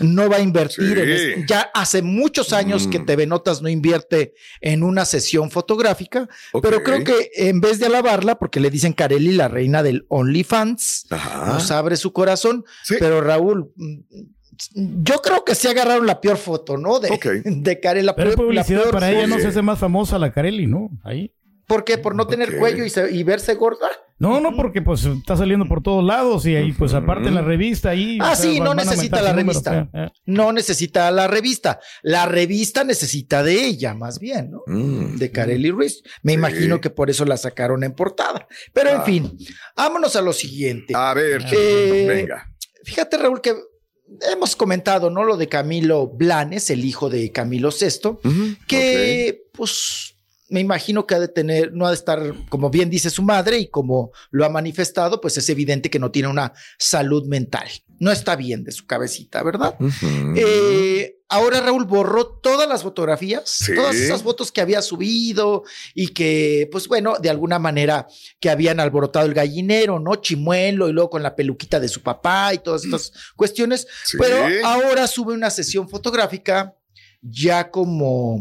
no 0.01 0.30
va 0.30 0.38
a 0.38 0.42
invertir 0.42 0.98
en 1.00 1.06
Sí. 1.06 1.12
es- 1.42 1.46
Ya 1.48 1.70
hace 1.74 2.01
muchos 2.01 2.51
años 2.53 2.88
que 2.88 3.00
Mm. 3.00 3.06
TV 3.06 3.27
Notas 3.27 3.62
no 3.62 3.70
invierte 3.70 4.34
en 4.62 4.84
una 4.84 5.06
sesión 5.06 5.50
fotográfica, 5.50 6.27
pero 6.62 6.84
creo 6.84 7.03
que 7.03 7.30
en 7.36 7.62
vez 7.62 7.80
de 7.80 7.86
alabarla, 7.86 8.36
porque 8.38 8.60
le 8.60 8.70
dicen 8.70 8.94
Carelli 8.94 9.32
la 9.34 9.48
reina 9.48 9.84
del 9.84 10.06
OnlyFans, 10.10 11.08
nos 11.48 11.72
abre 11.72 11.96
su 11.98 12.12
corazón, 12.13 12.65
Sí. 12.84 12.96
pero 13.00 13.22
Raúl, 13.22 13.72
mm, 13.75 14.00
yo 14.75 15.15
creo 15.22 15.44
que 15.44 15.56
sí 15.56 15.68
agarraron 15.68 16.06
la 16.06 16.22
peor 16.22 16.38
foto, 16.38 16.77
¿no? 16.77 17.00
De, 17.00 17.10
Ok. 17.10 17.25
de 17.46 17.80
Carelli, 17.80 18.06
la 18.06 18.15
Pero 18.15 18.30
es 18.32 18.36
peor- 18.36 18.53
la 18.53 18.62
publicidad 18.63 18.82
peor 18.82 18.94
para 18.94 19.12
ella, 19.12 19.27
no 19.27 19.39
se 19.39 19.48
hace 19.48 19.62
más 19.62 19.80
famosa 19.80 20.20
la 20.20 20.32
Carelli, 20.32 20.68
¿no? 20.68 20.89
Ahí. 21.03 21.34
¿Por 21.67 21.84
qué? 21.86 21.98
¿Por 21.98 22.15
no 22.15 22.27
tener 22.27 22.58
cuello 22.58 22.84
y, 22.86 22.89
se- 22.89 23.12
y 23.12 23.24
verse 23.24 23.55
gorda? 23.55 23.88
No, 24.20 24.39
no, 24.39 24.55
porque 24.55 24.82
pues 24.82 25.03
está 25.05 25.36
saliendo 25.36 25.65
por 25.67 25.82
todos 25.84 26.03
lados 26.03 26.46
y 26.46 26.55
ahí 26.55 26.72
pues 26.72 26.93
aparte 26.93 27.27
en 27.29 27.36
la 27.36 27.41
revista 27.41 27.89
ahí. 27.89 28.17
Ah, 28.22 28.32
o 28.32 28.36
sea, 28.36 28.51
sí, 28.51 28.60
no 28.60 28.74
necesita 28.74 29.22
la 29.22 29.32
número, 29.32 29.48
revista. 29.50 29.72
o 29.72 29.91
sea, 29.91 30.03
eh. 30.05 30.10
No 30.25 30.51
necesita 30.53 31.12
la 31.12 31.27
revista. 31.27 31.79
La 32.03 32.25
revista 32.25 32.84
necesita 32.84 33.43
de 33.43 33.65
ella, 33.65 33.93
más 33.93 34.20
bien, 34.20 34.51
¿no? 34.51 34.63
Mm. 34.67 35.17
De 35.17 35.32
Carely 35.32 35.72
Ruiz. 35.72 36.03
Me 36.22 36.34
imagino 36.34 36.79
que 36.79 36.89
por 36.89 37.10
eso 37.10 37.25
la 37.25 37.36
sacaron 37.38 37.84
en 37.84 37.93
portada. 37.93 38.48
Pero 38.72 38.91
en 38.91 38.98
Ah. 38.98 39.03
fin, 39.03 39.38
vámonos 39.75 40.15
a 40.15 40.22
lo 40.22 40.32
siguiente. 40.32 40.93
A 40.96 41.13
ver, 41.13 41.43
Eh, 41.51 42.05
venga. 42.08 42.50
Fíjate, 42.86 43.17
Raúl, 43.17 43.41
que 43.41 43.55
hemos 44.32 44.55
comentado, 44.55 45.10
¿no? 45.10 45.24
Lo 45.24 45.38
de 45.38 45.48
Camilo 45.50 46.08
Blanes, 46.08 46.70
el 46.70 46.86
hijo 46.86 47.10
de 47.10 47.32
Camilo 47.32 47.70
VI, 47.72 48.20
que 48.67 49.43
pues 49.53 50.12
me 50.53 50.60
imagino 50.60 51.07
que 51.07 51.15
ha 51.15 51.19
de 51.19 51.29
tener, 51.29 51.74
no 51.74 51.88
ha 51.88 51.89
de 51.89 51.95
estar, 51.95 52.22
como 52.48 52.69
bien 52.69 52.91
dice 52.91 53.10
su 53.10 53.24
madre 53.24 53.57
y 53.57 53.69
como 53.69 54.12
lo 54.29 54.45
ha 54.45 54.50
manifestado, 54.50 55.19
pues 55.19 55.36
es 55.36 55.50
evidente 55.50 55.89
que 55.89 55.98
no 55.98 56.12
tiene 56.12 56.27
una 56.27 56.53
salud 56.77 57.25
mental. 57.25 57.67
No 57.98 58.12
está 58.12 58.36
bien 58.36 58.63
de 58.63 58.72
su 58.72 58.86
cabecita, 58.86 59.41
¿verdad? 59.41 59.75
Eh, 60.36 61.15
ahora 61.27 61.60
Raúl 61.60 61.86
borró 61.86 62.27
todas 62.27 62.69
las 62.69 62.83
fotografías, 62.83 63.65
todas 63.75 63.95
esas 63.95 64.22
fotos 64.22 64.51
que 64.51 64.62
había 64.62 64.83
subido 64.83 65.63
y 65.95 66.10
que, 66.10 66.69
pues 66.72 66.88
bueno, 66.88 67.15
de 67.19 67.31
alguna 67.31 67.57
manera 67.57 68.05
que 68.39 68.51
habían 68.51 68.79
alborotado 68.79 69.25
el 69.25 69.33
gallinero, 69.33 70.00
¿no? 70.00 70.17
Chimuelo 70.17 70.88
y 70.88 70.93
luego 70.93 71.10
con 71.10 71.24
la 71.24 71.36
peluquita 71.36 71.79
de 71.79 71.88
su 71.88 72.03
papá 72.03 72.53
y 72.53 72.60
todas 72.60 72.86
estas 72.86 73.12
cuestiones. 73.36 73.88
Sí. 74.05 74.17
Pero 74.19 74.67
ahora 74.67 75.07
sube 75.07 75.33
una 75.33 75.50
sesión 75.50 75.89
fotográfica 75.89 76.75
ya 77.24 77.72
como, 77.72 78.39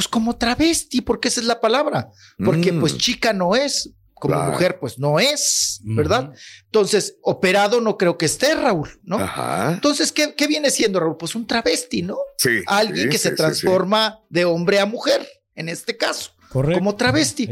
pues 0.00 0.08
como 0.08 0.38
travesti, 0.38 1.02
porque 1.02 1.28
esa 1.28 1.40
es 1.42 1.46
la 1.46 1.60
palabra. 1.60 2.10
Porque 2.42 2.72
Mm. 2.72 2.80
pues 2.80 2.96
chica 2.96 3.34
no 3.34 3.54
es, 3.54 3.90
como 4.14 4.34
Claro. 4.34 4.52
mujer 4.52 4.78
pues 4.80 4.98
no 4.98 5.20
es, 5.20 5.78
¿verdad? 5.84 6.32
Entonces, 6.64 7.16
operado 7.22 7.82
no 7.82 7.98
creo 7.98 8.16
que 8.16 8.24
esté, 8.24 8.54
Raúl, 8.54 8.98
¿no? 9.02 9.18
Ajá. 9.18 9.72
Entonces, 9.74 10.10
¿qué, 10.10 10.34
qué 10.34 10.46
viene 10.46 10.70
siendo, 10.70 11.00
Raúl? 11.00 11.18
Pues 11.18 11.34
un 11.34 11.46
travesti, 11.46 12.00
¿no? 12.00 12.16
Sí. 12.38 12.62
Alguien 12.66 13.04
sí, 13.04 13.10
que 13.10 13.18
sí, 13.18 13.24
se 13.24 13.28
sí, 13.30 13.34
transforma 13.36 14.20
de 14.30 14.46
hombre 14.46 14.80
a 14.80 14.86
mujer, 14.86 15.28
en 15.54 15.68
este 15.68 15.98
caso. 15.98 16.30
Correcto. 16.48 16.78
Como 16.78 16.96
travesti. 16.96 17.50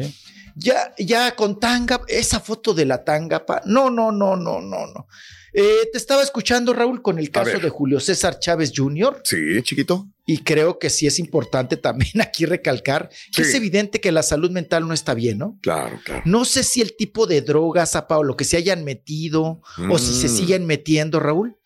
Ya, 0.57 0.95
ya 0.99 1.37
con 1.37 1.61
tanga, 1.61 2.01
esa 2.09 2.41
foto 2.41 2.73
de 2.73 2.87
la 2.87 3.05
tanga, 3.05 3.45
pa- 3.45 3.61
no, 3.67 3.91
no, 3.91 4.11
no, 4.11 4.37
no, 4.37 4.59
no, 4.63 4.87
no. 4.87 5.07
Eh, 5.53 5.89
te 5.93 5.99
estaba 5.99 6.23
escuchando, 6.23 6.73
Raúl, 6.75 7.01
con 7.03 7.19
el 7.19 7.31
caso 7.31 7.59
de 7.59 7.69
Julio 7.71 8.01
César 8.01 8.39
Chávez 8.39 8.73
Jr. 8.75 9.21
Sí, 9.25 9.63
chiquito. 9.63 10.07
Y 10.27 10.39
creo 10.39 10.79
que 10.79 10.91
sí 10.91 11.07
es 11.07 11.19
importante 11.19 11.77
también 11.77 12.13
aquí 12.21 12.45
recalcar 12.45 13.09
que 13.35 13.43
Sí. 13.45 13.49
es 13.51 13.55
evidente 13.55 14.01
que 14.01 14.13
la 14.13 14.23
salud 14.23 14.51
mental 14.51 14.87
no 14.87 14.93
está 14.93 15.15
bien, 15.15 15.39
¿no? 15.39 15.59
Claro, 15.63 15.99
claro. 16.05 16.23
No 16.27 16.45
sé 16.45 16.63
si 16.65 16.81
el 16.83 16.97
tipo 16.97 17.27
de 17.27 17.41
drogas, 17.41 17.97
apa, 17.97 18.19
o 18.19 18.25
lo 18.25 18.37
que 18.37 18.45
se 18.45 18.57
hayan 18.59 18.85
metido, 18.85 19.61
o 19.91 19.99
si 19.99 20.13
se 20.15 20.29
Mm. 20.29 20.37
siguen 20.37 20.67
metiendo, 20.67 21.19
Raúl, 21.21 21.57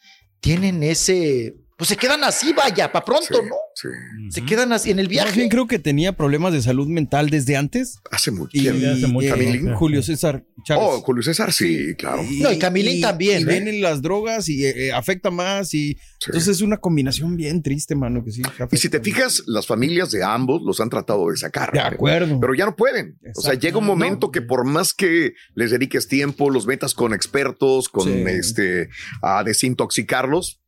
tienen 0.41 0.83
ese. 0.83 1.57
Pues 1.83 1.89
se 1.89 1.97
quedan 1.97 2.23
así, 2.23 2.53
vaya, 2.53 2.93
para 2.93 3.05
pronto, 3.05 3.43
¿no? 3.43 3.57
Sí. 3.75 3.89
Se 4.31 4.45
quedan 4.45 4.73
así 4.73 4.93
en 4.93 5.01
el 5.01 5.07
Más 5.07 5.11
viaje. 5.11 5.37
bien 5.37 5.49
creo 5.49 5.67
que 5.67 5.81
tenía 5.81 6.13
problemas 6.13 6.53
de 6.53 6.63
salud 6.63 6.87
mental 6.87 7.29
desde 7.29 7.57
antes. 7.57 7.99
Hace 8.13 8.31
mucho 8.31 8.51
Y 8.53 8.61
tiempo. 8.61 8.85
eh, 8.87 8.93
Hace 8.93 9.07
mucho. 9.09 9.77
Julio 9.77 10.01
César 10.05 10.45
Chávez. 10.65 10.85
Oh, 10.87 11.01
Julio 11.01 11.25
César, 11.25 11.53
sí, 11.53 11.97
claro. 11.99 12.23
No, 12.39 12.53
y 12.53 12.59
Camilín 12.61 13.01
también, 13.01 13.41
Y 13.41 13.43
¿eh? 13.43 13.47
vienen 13.47 13.81
las 13.81 14.01
drogas 14.01 14.49
y 14.49 14.65
eh, 14.65 14.87
eh, 14.89 14.93
afecta 14.93 15.33
más. 15.33 15.75
y 15.75 15.97
Entonces 16.25 16.57
es 16.57 16.63
una 16.63 16.77
combinación 16.77 17.35
bien 17.37 17.63
triste, 17.65 17.97
mano. 17.97 18.23
Que 18.25 18.31
sí, 18.31 18.43
Y 18.71 18.77
si 18.77 18.89
te 18.89 19.01
fijas, 19.01 19.43
las 19.49 19.67
familias 19.67 20.13
de 20.13 20.23
ambos 20.23 20.63
los 20.65 20.79
han 20.79 20.89
tratado 20.89 21.31
de 21.31 21.37
sacar. 21.37 21.73
De 21.73 21.81
acuerdo. 21.81 22.39
Pero 22.39 22.55
ya 22.55 22.65
no 22.67 22.77
pueden. 22.77 23.19
O 23.35 23.41
sea, 23.41 23.55
llega 23.55 23.79
un 23.79 23.87
momento 23.87 24.31
que 24.31 24.41
por 24.41 24.65
más 24.65 24.95
que 24.95 25.33
les 25.57 25.73
dediques 25.73 26.07
tiempo, 26.07 26.49
los 26.49 26.65
metas 26.65 26.95
con 26.95 27.13
expertos, 27.13 27.89
con 27.89 28.05
Sí. 28.05 28.23
este, 28.29 28.89
a 29.21 29.43
desintoxicarlos, 29.43 30.61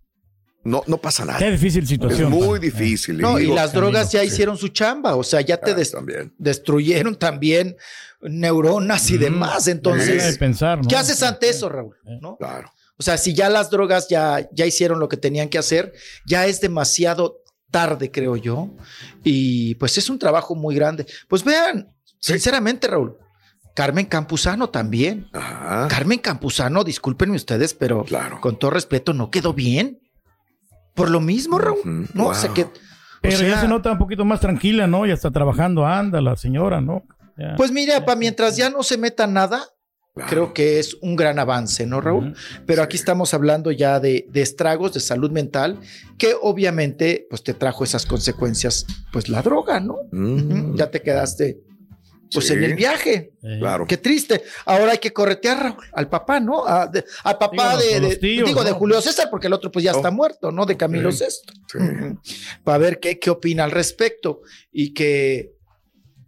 no, 0.64 0.83
no 0.87 0.97
pasa 0.99 1.25
nada. 1.25 1.38
Qué 1.38 1.50
difícil 1.50 1.87
situación. 1.87 2.33
Es 2.33 2.38
muy 2.38 2.59
difícil. 2.59 3.18
No, 3.18 3.38
y 3.38 3.47
las 3.49 3.73
drogas 3.73 4.11
ya 4.12 4.21
sí. 4.21 4.26
hicieron 4.26 4.56
su 4.56 4.68
chamba, 4.68 5.14
o 5.16 5.23
sea, 5.23 5.40
ya 5.42 5.56
te 5.59 5.73
Ah, 5.73 5.75
des- 5.75 5.92
también. 5.92 6.33
destruyeron 6.38 7.16
también 7.16 7.76
neuronas 8.21 9.11
y 9.11 9.18
demás. 9.18 9.68
Entonces, 9.68 10.33
de 10.33 10.38
pensar, 10.38 10.78
¿no? 10.83 10.88
¿qué 10.88 10.97
haces 10.97 11.23
ante 11.23 11.49
eso, 11.50 11.68
Raúl? 11.68 11.97
¿No? 12.21 12.37
Claro. 12.37 12.71
O 12.97 13.02
sea, 13.02 13.18
si 13.18 13.35
ya 13.35 13.50
las 13.50 13.71
drogas 13.71 14.09
ya, 14.09 14.49
ya 14.52 14.66
hicieron 14.66 15.00
lo 15.00 15.09
que 15.09 15.16
tenían 15.16 15.49
que 15.49 15.59
hacer, 15.59 15.92
ya 16.26 16.47
es 16.47 16.61
demasiado 16.61 17.42
tarde, 17.71 18.11
creo 18.11 18.37
yo. 18.37 18.71
Y 19.25 19.75
pues 19.76 19.99
es 19.99 20.09
un 20.09 20.18
trabajo 20.18 20.54
muy 20.54 20.75
grande. 20.76 21.04
Pues 21.28 21.42
vean, 21.42 21.92
sinceramente, 22.21 22.87
Raúl, 22.87 23.16
Carmen 23.75 24.06
Campuzano 24.06 24.71
también. 24.71 25.28
Carmen 25.33 26.21
Campuzano, 26.21 26.85
discúlpenme 26.85 27.35
ustedes, 27.35 27.75
pero 27.75 28.06
con 28.40 28.59
todo 28.61 28.71
respeto, 28.71 29.12
no 29.12 29.30
quedó 29.30 29.52
bien. 29.52 30.00
Por 30.94 31.10
lo 31.10 31.20
mismo, 31.20 31.58
Raúl. 31.58 32.08
No, 32.14 32.28
o 32.28 32.34
sea 32.34 32.52
que. 32.52 32.66
Pero 33.20 33.36
o 33.36 33.38
sea, 33.38 33.48
ya 33.48 33.60
se 33.60 33.68
nota 33.68 33.90
un 33.90 33.98
poquito 33.98 34.24
más 34.24 34.40
tranquila, 34.40 34.86
¿no? 34.86 35.06
Ya 35.06 35.14
está 35.14 35.30
trabajando, 35.30 35.86
anda 35.86 36.20
la 36.20 36.36
señora, 36.36 36.80
¿no? 36.80 37.04
Ya. 37.36 37.54
Pues 37.56 37.72
mira, 37.72 38.04
pa, 38.04 38.16
mientras 38.16 38.56
ya 38.56 38.70
no 38.70 38.82
se 38.82 38.96
meta 38.98 39.26
nada, 39.26 39.64
creo 40.28 40.52
que 40.54 40.78
es 40.78 40.96
un 41.00 41.16
gran 41.16 41.38
avance, 41.38 41.86
¿no, 41.86 42.00
Raúl? 42.00 42.34
Pero 42.66 42.82
aquí 42.82 42.96
estamos 42.96 43.34
hablando 43.34 43.72
ya 43.72 43.98
de, 43.98 44.26
de 44.30 44.42
estragos 44.42 44.92
de 44.94 45.00
salud 45.00 45.30
mental 45.32 45.80
que 46.18 46.34
obviamente 46.40 47.26
pues 47.28 47.42
te 47.42 47.54
trajo 47.54 47.82
esas 47.82 48.06
consecuencias, 48.06 48.86
pues 49.12 49.28
la 49.28 49.42
droga, 49.42 49.80
¿no? 49.80 49.96
Ujú, 50.12 50.76
Ya 50.76 50.90
te 50.90 51.02
quedaste 51.02 51.58
pues. 52.33 52.47
Sí. 52.47 52.52
en 52.54 52.64
el 52.64 52.75
viaje. 52.75 53.33
Claro. 53.40 53.87
Qué 53.87 53.97
triste. 53.97 54.43
Ahora 54.64 54.93
hay 54.93 54.99
que 54.99 55.12
corretear 55.12 55.62
Raúl, 55.62 55.85
al 55.93 56.09
papá, 56.09 56.40
¿no? 56.40 56.66
A- 56.66 56.87
de- 56.87 57.04
al 57.25 57.38
papá 57.38 57.76
de, 57.76 58.16
tíos, 58.16 58.47
digo, 58.49 58.64
de. 58.64 58.73
Julio 58.73 59.00
César, 59.00 59.28
porque 59.31 59.47
el 59.47 59.52
otro 59.52 59.71
pues 59.71 59.85
ya 59.85 59.93
está 59.93 60.11
muerto, 60.11 60.50
¿no? 60.52 60.66
De 60.66 60.76
Camilo 60.76 61.09
Oh. 61.09 61.12
Sí. 61.12 61.25
VI. 61.75 61.78
Ujú. 61.85 62.21
Para 62.64 62.78
ver 62.78 63.00
qué, 63.00 63.19
qué 63.19 63.31
opina 63.31 63.64
al 63.64 63.71
respecto. 63.71 64.40
Y 64.73 64.93
que, 64.95 65.52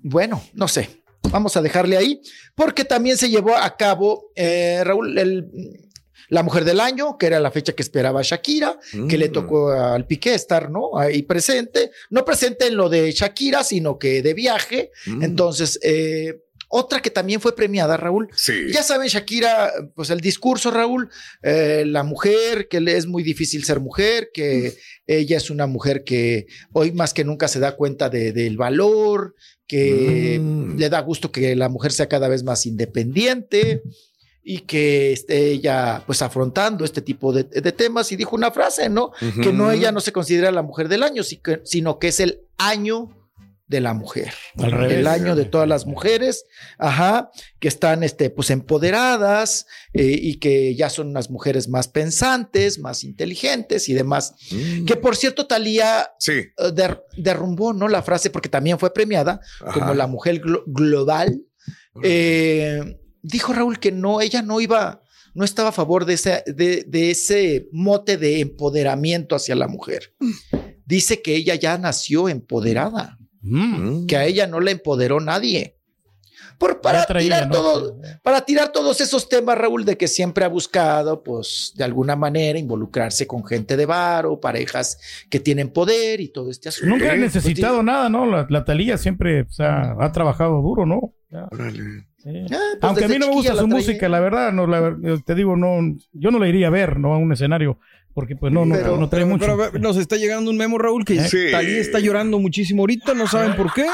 bueno, 0.00 0.42
no 0.54 0.68
sé. 0.68 1.02
Vamos 1.30 1.56
a 1.56 1.62
dejarle 1.62 1.96
ahí, 1.96 2.20
porque 2.54 2.84
también 2.84 3.16
se 3.16 3.28
llevó 3.28 3.56
a 3.56 3.76
cabo, 3.76 4.30
eh, 4.36 4.82
Raúl, 4.84 5.18
el, 5.18 5.85
la 6.28 6.42
mujer 6.42 6.64
del 6.64 6.80
año, 6.80 7.16
que 7.18 7.26
era 7.26 7.40
la 7.40 7.50
fecha 7.50 7.72
que 7.72 7.82
esperaba 7.82 8.22
Shakira, 8.22 8.78
que 9.08 9.18
le 9.18 9.28
Mm. 9.28 9.32
tocó 9.32 9.70
al 9.70 10.06
Piqué 10.06 10.34
estar, 10.34 10.70
¿no? 10.70 10.98
Ahí 10.98 11.22
presente, 11.22 11.90
no 12.10 12.24
presente 12.24 12.66
en 12.66 12.76
lo 12.76 12.88
de 12.88 13.12
Shakira, 13.12 13.62
sino 13.64 13.98
que 13.98 14.22
de 14.22 14.34
viaje. 14.34 14.90
Mm. 15.06 15.22
Entonces, 15.22 15.78
eh, 15.82 16.40
otra 16.68 17.00
que 17.00 17.10
también 17.10 17.40
fue 17.40 17.54
premiada, 17.54 17.96
Raúl. 17.96 18.28
Sí. 18.34 18.52
Ya 18.72 18.82
saben, 18.82 19.06
Shakira, 19.06 19.72
pues 19.94 20.10
el 20.10 20.20
discurso, 20.20 20.72
Raúl, 20.72 21.08
eh, 21.42 21.84
la 21.86 22.02
mujer, 22.02 22.66
que 22.68 22.80
le 22.80 22.96
es 22.96 23.06
muy 23.06 23.22
difícil 23.22 23.64
ser 23.64 23.78
mujer, 23.78 24.30
que 24.34 24.74
ella 25.06 25.36
es 25.36 25.48
una 25.48 25.68
mujer 25.68 26.02
que 26.02 26.46
hoy 26.72 26.90
más 26.90 27.14
que 27.14 27.22
nunca 27.22 27.46
se 27.46 27.60
da 27.60 27.76
cuenta 27.76 28.10
de- 28.10 28.32
del 28.32 28.56
valor, 28.56 29.36
que 29.68 30.38
Mm. 30.40 30.76
le 30.76 30.88
da 30.88 31.00
gusto 31.02 31.30
que 31.30 31.54
la 31.54 31.68
mujer 31.68 31.92
sea 31.92 32.08
cada 32.08 32.26
vez 32.28 32.42
más 32.42 32.66
independiente 32.66 33.82
y 34.48 34.60
que 34.60 35.12
esté 35.12 35.50
ella 35.50 36.04
pues 36.06 36.22
afrontando 36.22 36.84
este 36.84 37.02
tipo 37.02 37.32
de, 37.32 37.42
de 37.42 37.72
temas 37.72 38.12
y 38.12 38.16
dijo 38.16 38.36
una 38.36 38.52
frase, 38.52 38.88
¿no? 38.88 39.10
Que 39.42 39.52
no 39.52 39.72
ella 39.72 39.90
no 39.90 39.98
se 40.00 40.12
considera 40.12 40.52
la 40.52 40.62
mujer 40.62 40.88
del 40.88 41.02
año, 41.02 41.22
sino 41.64 41.98
que 41.98 42.06
es 42.08 42.20
el 42.20 42.42
año 42.56 43.10
de 43.66 43.80
la 43.80 43.92
mujer. 43.92 44.32
Al 44.58 44.70
revés. 44.70 44.98
El 44.98 45.08
año 45.08 45.34
de 45.34 45.46
todas 45.46 45.66
las 45.68 45.84
mujeres, 45.86 46.44
ajá, 46.78 47.32
que 47.58 47.66
están 47.66 48.04
este, 48.04 48.30
pues 48.30 48.50
empoderadas 48.50 49.66
eh, 49.92 50.16
y 50.22 50.36
que 50.38 50.76
ya 50.76 50.90
son 50.90 51.08
unas 51.08 51.28
mujeres 51.28 51.68
más 51.68 51.88
pensantes, 51.88 52.78
más 52.78 53.02
inteligentes 53.02 53.88
y 53.88 53.94
demás. 53.94 54.34
Mm. 54.52 54.84
Que 54.84 54.94
por 54.94 55.16
cierto, 55.16 55.48
Talía 55.48 56.12
Sí. 56.20 56.34
eh, 56.34 56.52
der- 56.72 57.02
derrumbó, 57.16 57.72
¿no? 57.72 57.88
La 57.88 58.02
frase 58.04 58.30
porque 58.30 58.48
también 58.48 58.78
fue 58.78 58.94
premiada 58.94 59.40
como 59.74 59.92
la 59.94 60.06
mujer 60.06 60.40
glo- 60.40 60.62
global. 60.66 61.42
Eh, 62.04 62.96
dijo 63.26 63.52
Raúl 63.52 63.78
que 63.78 63.92
no, 63.92 64.20
ella 64.20 64.42
no 64.42 64.60
iba, 64.60 65.02
no 65.34 65.44
estaba 65.44 65.70
a 65.70 65.72
favor 65.72 66.04
de 66.04 66.14
ese, 66.14 66.42
de, 66.46 66.84
de 66.86 67.10
ese 67.10 67.68
mote 67.72 68.16
de 68.16 68.40
empoderamiento 68.40 69.34
hacia 69.36 69.54
la 69.54 69.68
mujer. 69.68 70.14
Dice 70.84 71.20
que 71.22 71.34
ella 71.34 71.54
ya 71.54 71.78
nació 71.78 72.28
empoderada, 72.28 73.18
Mm. 73.48 74.06
que 74.06 74.16
a 74.16 74.24
ella 74.24 74.48
no 74.48 74.58
la 74.58 74.72
empoderó 74.72 75.20
nadie. 75.20 75.74
Por, 76.58 76.80
para, 76.80 77.04
tirar 77.06 77.46
¿no? 77.48 77.52
todo, 77.54 78.00
para 78.22 78.40
tirar 78.40 78.72
todos 78.72 79.00
esos 79.02 79.28
temas, 79.28 79.58
Raúl, 79.58 79.84
de 79.84 79.96
que 79.98 80.08
siempre 80.08 80.44
ha 80.44 80.48
buscado, 80.48 81.22
pues, 81.22 81.72
de 81.76 81.84
alguna 81.84 82.16
manera 82.16 82.58
involucrarse 82.58 83.26
con 83.26 83.44
gente 83.44 83.76
de 83.76 83.84
bar 83.86 84.24
o 84.26 84.40
parejas 84.40 84.98
que 85.28 85.38
tienen 85.38 85.68
poder 85.68 86.20
y 86.22 86.28
todo 86.28 86.50
este 86.50 86.70
asunto. 86.70 86.88
Nunca 86.88 87.06
ha 87.06 87.10
Pues, 87.10 87.20
necesitado 87.20 87.82
nada, 87.82 88.08
¿no? 88.08 88.24
La, 88.26 88.46
la 88.48 88.64
Talía 88.64 88.96
siempre 88.96 89.42
o 89.42 89.50
sea, 89.52 89.94
ha 90.00 90.10
trabajado 90.12 90.62
duro, 90.62 90.86
¿no? 90.86 91.12
Ya. 91.30 91.48
Órale. 91.50 92.06
Sí. 92.18 92.30
Ah, 92.52 92.56
pues 92.72 92.78
Aunque 92.82 93.04
a 93.04 93.08
mí 93.08 93.18
no 93.18 93.28
me 93.28 93.32
gusta 93.34 93.56
su 93.56 93.66
música, 93.66 94.08
la 94.08 94.20
verdad, 94.20 94.52
no, 94.52 94.66
la 94.66 94.80
ver- 94.80 95.22
te 95.22 95.34
digo, 95.34 95.56
no, 95.56 95.78
yo 96.12 96.30
no 96.30 96.38
la 96.38 96.48
iría 96.48 96.68
a 96.68 96.70
ver, 96.70 96.98
¿no? 97.00 97.14
A 97.14 97.18
un 97.18 97.32
escenario, 97.32 97.78
porque 98.14 98.36
pues 98.36 98.52
no, 98.52 98.64
no, 98.64 98.74
Pero- 98.76 98.96
no 98.96 99.08
trae 99.08 99.24
Pero, 99.24 99.34
mucho. 99.36 99.56
pero, 99.72 99.78
nos 99.82 99.96
está 99.96 100.16
llegando 100.16 100.50
un 100.50 100.56
memo, 100.56 100.78
Raúl, 100.78 101.04
que 101.04 101.20
Sí. 101.20 101.50
Talía 101.50 101.78
está 101.78 101.98
llorando 101.98 102.38
muchísimo 102.38 102.82
ahorita, 102.82 103.14
no 103.14 103.26
saben 103.26 103.56
por 103.56 103.72
qué. 103.72 103.86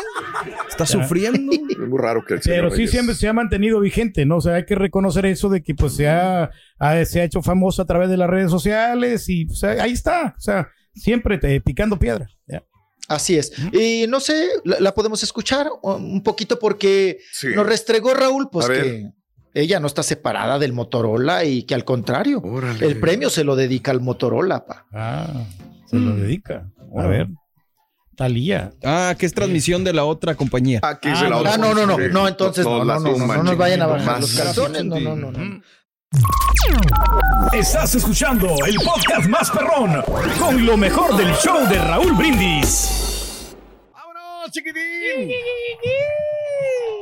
Está 0.68 0.84
Ya. 0.84 0.86
sufriendo. 0.86 1.52
Es 1.82 1.88
muy 1.88 1.98
raro 1.98 2.22
que 2.24 2.34
el 2.34 2.40
Pero 2.44 2.70
sí 2.70 2.82
Reyes- 2.82 2.90
siempre 2.90 3.14
se 3.14 3.28
ha 3.28 3.32
mantenido 3.32 3.80
vigente, 3.80 4.24
¿no? 4.26 4.36
O 4.36 4.40
sea, 4.40 4.54
hay 4.56 4.64
que 4.66 4.74
reconocer 4.74 5.24
eso 5.26 5.48
de 5.48 5.62
que 5.62 5.74
pues 5.74 5.94
se 5.96 6.08
ha, 6.08 6.50
ha- 6.78 7.04
se 7.06 7.20
ha 7.20 7.24
hecho 7.24 7.42
famoso 7.42 7.82
a 7.82 7.86
través 7.86 8.08
de 8.10 8.16
las 8.18 8.28
redes 8.30 8.50
sociales 8.50 9.28
y 9.28 9.46
o 9.50 9.54
sea, 9.54 9.82
ahí 9.82 9.92
está, 9.92 10.34
o 10.36 10.40
sea, 10.40 10.68
siempre 10.94 11.38
te- 11.38 11.60
picando 11.60 11.98
piedra. 11.98 12.28
Ya. 12.46 12.62
Así 13.14 13.36
es. 13.38 13.52
Y 13.72 14.06
no 14.08 14.20
sé, 14.20 14.48
la, 14.64 14.80
la 14.80 14.94
podemos 14.94 15.22
escuchar 15.22 15.68
un 15.82 16.22
poquito 16.22 16.58
porque 16.58 17.18
nos 17.54 17.66
restregó 17.66 18.14
Raúl, 18.14 18.48
pues 18.50 18.66
A 18.66 18.68
ver. 18.70 18.82
que 18.82 19.10
ella 19.54 19.80
no 19.80 19.86
está 19.86 20.02
separada 20.02 20.58
del 20.58 20.72
Motorola 20.72 21.44
y 21.44 21.64
que 21.64 21.74
al 21.74 21.84
contrario, 21.84 22.42
el 22.80 22.98
premio 23.00 23.28
se 23.30 23.44
lo 23.44 23.54
dedica 23.56 23.90
al 23.90 24.00
Motorola. 24.00 24.64
Pa. 24.64 24.86
Ah, 24.92 25.44
se 25.86 25.96
lo 25.96 26.16
dedica. 26.16 26.70
A 26.96 27.06
ver. 27.06 27.28
Talía. 28.16 28.72
Ah, 28.84 29.14
que 29.18 29.24
es 29.26 29.32
transmisión 29.32 29.84
de 29.84 29.92
la 29.94 30.04
otra 30.04 30.34
compañía. 30.34 30.80
Ah, 30.82 30.98
Ah, 31.02 31.26
no, 31.28 31.38
ah, 31.46 31.56
no, 31.56 31.74
no, 31.74 31.86
no, 31.86 31.98
no, 31.98 32.28
entonces 32.28 32.64
no, 32.64 32.84
no, 32.84 32.98
no, 33.00 33.16
no, 33.16 33.26
no 33.26 33.42
nos 33.42 33.56
vayan 33.56 33.80
a 33.82 33.86
bajar 33.86 34.20
los 34.20 34.34
calzones, 34.34 34.84
no, 34.84 35.00
no, 35.00 35.16
no, 35.16 35.32
no. 35.32 35.62
Estás 37.52 37.94
escuchando 37.94 38.54
el 38.66 38.76
podcast 38.76 39.26
más 39.28 39.50
perrón 39.50 40.02
con 40.38 40.66
lo 40.66 40.76
mejor 40.76 41.16
del 41.16 41.32
show 41.36 41.66
de 41.68 41.78
Raúl 41.78 42.12
Brindis. 42.12 43.54
¡Vámonos, 43.94 44.50
chiquitín! 44.50 45.30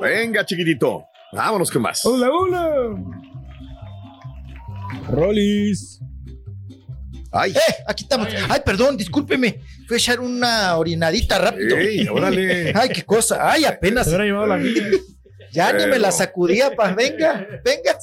Venga, 0.01 0.45
chiquitito. 0.47 1.05
Vámonos 1.33 1.71
con 1.71 1.83
más. 1.83 2.05
Hola, 2.05 2.31
hola. 2.31 2.97
Rolis. 5.09 6.01
Ay. 7.33 7.53
Eh, 7.53 7.75
aquí 7.87 8.05
estamos. 8.05 8.29
Ay, 8.49 8.61
perdón, 8.65 8.97
discúlpeme. 8.97 9.61
Fui 9.89 9.97
a 9.97 9.99
echar 9.99 10.21
una 10.21 10.77
orinadita 10.77 11.39
rápido. 11.39 11.77
Ey, 11.77 12.07
órale. 12.09 12.73
Ay, 12.77 12.91
qué 12.91 13.05
cosa. 13.05 13.51
Ay, 13.51 13.65
apenas. 13.65 14.05
Se 14.05 14.11
hubiera 14.11 14.25
llevado 14.25 14.47
la 14.47 14.57
mía. 14.57 14.73
Ya 15.53 15.73
ni 15.73 15.87
me 15.87 15.99
la 15.99 16.13
sacudía, 16.13 16.75
pa. 16.77 16.93
Venga, 16.93 17.47
venga. 17.65 17.99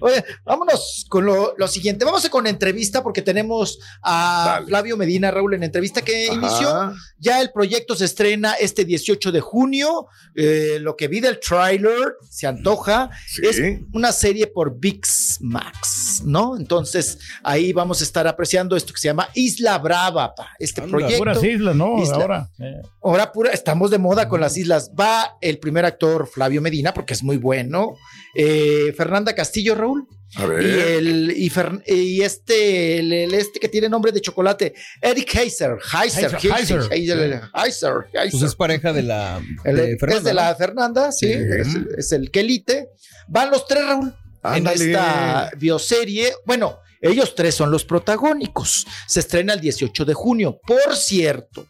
Oye, 0.00 0.24
vámonos 0.44 1.06
con 1.08 1.24
lo, 1.26 1.54
lo 1.56 1.68
siguiente. 1.68 2.04
Vamos 2.04 2.28
con 2.28 2.46
entrevista 2.46 3.02
porque 3.02 3.22
tenemos 3.22 3.78
a 4.02 4.62
Flavio 4.66 4.96
Medina, 4.96 5.30
Raúl, 5.30 5.54
en 5.54 5.62
entrevista 5.62 6.02
que 6.02 6.26
Ajá. 6.28 6.34
inició. 6.34 6.92
Ya 7.18 7.40
el 7.40 7.50
proyecto 7.52 7.94
se 7.94 8.04
estrena 8.04 8.54
este 8.54 8.84
18 8.84 9.32
de 9.32 9.40
junio. 9.40 10.06
Eh, 10.34 10.78
lo 10.80 10.96
que 10.96 11.08
vi 11.08 11.20
del 11.20 11.40
tráiler 11.40 12.14
se 12.28 12.46
antoja. 12.46 13.10
Es 13.42 13.60
una 13.92 14.12
serie 14.12 14.46
por 14.46 14.78
VIX 14.78 15.38
Max, 15.40 16.22
¿no? 16.24 16.56
Entonces 16.56 17.18
ahí 17.42 17.72
vamos 17.72 18.00
a 18.00 18.04
estar 18.04 18.26
apreciando 18.26 18.76
esto 18.76 18.92
que 18.92 19.00
se 19.00 19.08
llama 19.08 19.28
Isla 19.34 19.78
Brava, 19.78 20.34
pa. 20.34 20.50
Este 20.58 20.80
Anda, 20.80 20.90
proyecto. 20.90 21.18
puras 21.18 21.42
islas, 21.42 21.74
¿no? 21.76 21.98
Isla- 22.02 22.14
Ahora. 22.16 22.50
Eh. 22.58 22.82
Ahora 23.02 23.32
pura, 23.32 23.50
estamos 23.50 23.90
de 23.90 23.98
moda 23.98 24.28
con 24.28 24.40
las 24.40 24.56
islas. 24.56 24.90
Va 24.98 25.36
el 25.40 25.58
primer 25.58 25.84
actor 25.84 26.26
Flavio 26.26 26.60
Medina, 26.60 26.85
porque 26.94 27.14
es 27.14 27.22
muy 27.22 27.36
bueno. 27.36 27.96
Eh, 28.34 28.92
Fernanda 28.96 29.34
Castillo, 29.34 29.74
Raúl. 29.74 30.06
A 30.34 30.44
ver. 30.46 30.62
Y, 30.64 30.70
el, 30.96 31.30
y, 31.36 31.50
Fer- 31.50 31.82
y 31.86 32.20
este, 32.22 32.98
el, 32.98 33.12
el 33.12 33.32
este 33.34 33.60
que 33.60 33.68
tiene 33.68 33.88
nombre 33.88 34.10
de 34.12 34.20
chocolate, 34.20 34.74
Eric 35.00 35.34
Heiser. 35.36 35.76
Heiser, 35.92 36.24
Heiser, 36.34 36.52
Heiser, 36.52 36.92
Heiser. 36.92 37.40
Heiser, 37.54 37.92
Heiser, 38.12 38.30
Pues 38.32 38.42
es 38.42 38.54
pareja 38.56 38.92
de 38.92 39.02
la 39.02 39.40
El- 39.64 39.76
de 39.76 39.92
es 39.92 40.00
Fernanda, 40.00 40.28
de 40.28 40.34
la. 40.34 40.54
Fernanda, 40.56 41.12
sí, 41.12 41.26
Sí. 41.28 41.32
Es, 41.32 41.74
el- 41.74 41.88
es 41.96 42.12
el 42.12 42.30
quelite. 42.30 42.88
Van 43.28 43.50
los 43.50 43.66
tres, 43.66 43.84
Raúl, 43.86 44.14
Ándale. 44.42 44.82
en 44.84 44.90
esta 44.90 45.50
bioserie. 45.56 46.32
Bueno, 46.44 46.80
ellos 47.00 47.34
tres 47.34 47.54
son 47.54 47.70
los 47.70 47.84
protagónicos. 47.84 48.86
Se 49.06 49.20
estrena 49.20 49.54
el 49.54 49.60
18 49.60 50.04
de 50.04 50.14
junio. 50.14 50.60
Por 50.66 50.96
cierto, 50.96 51.66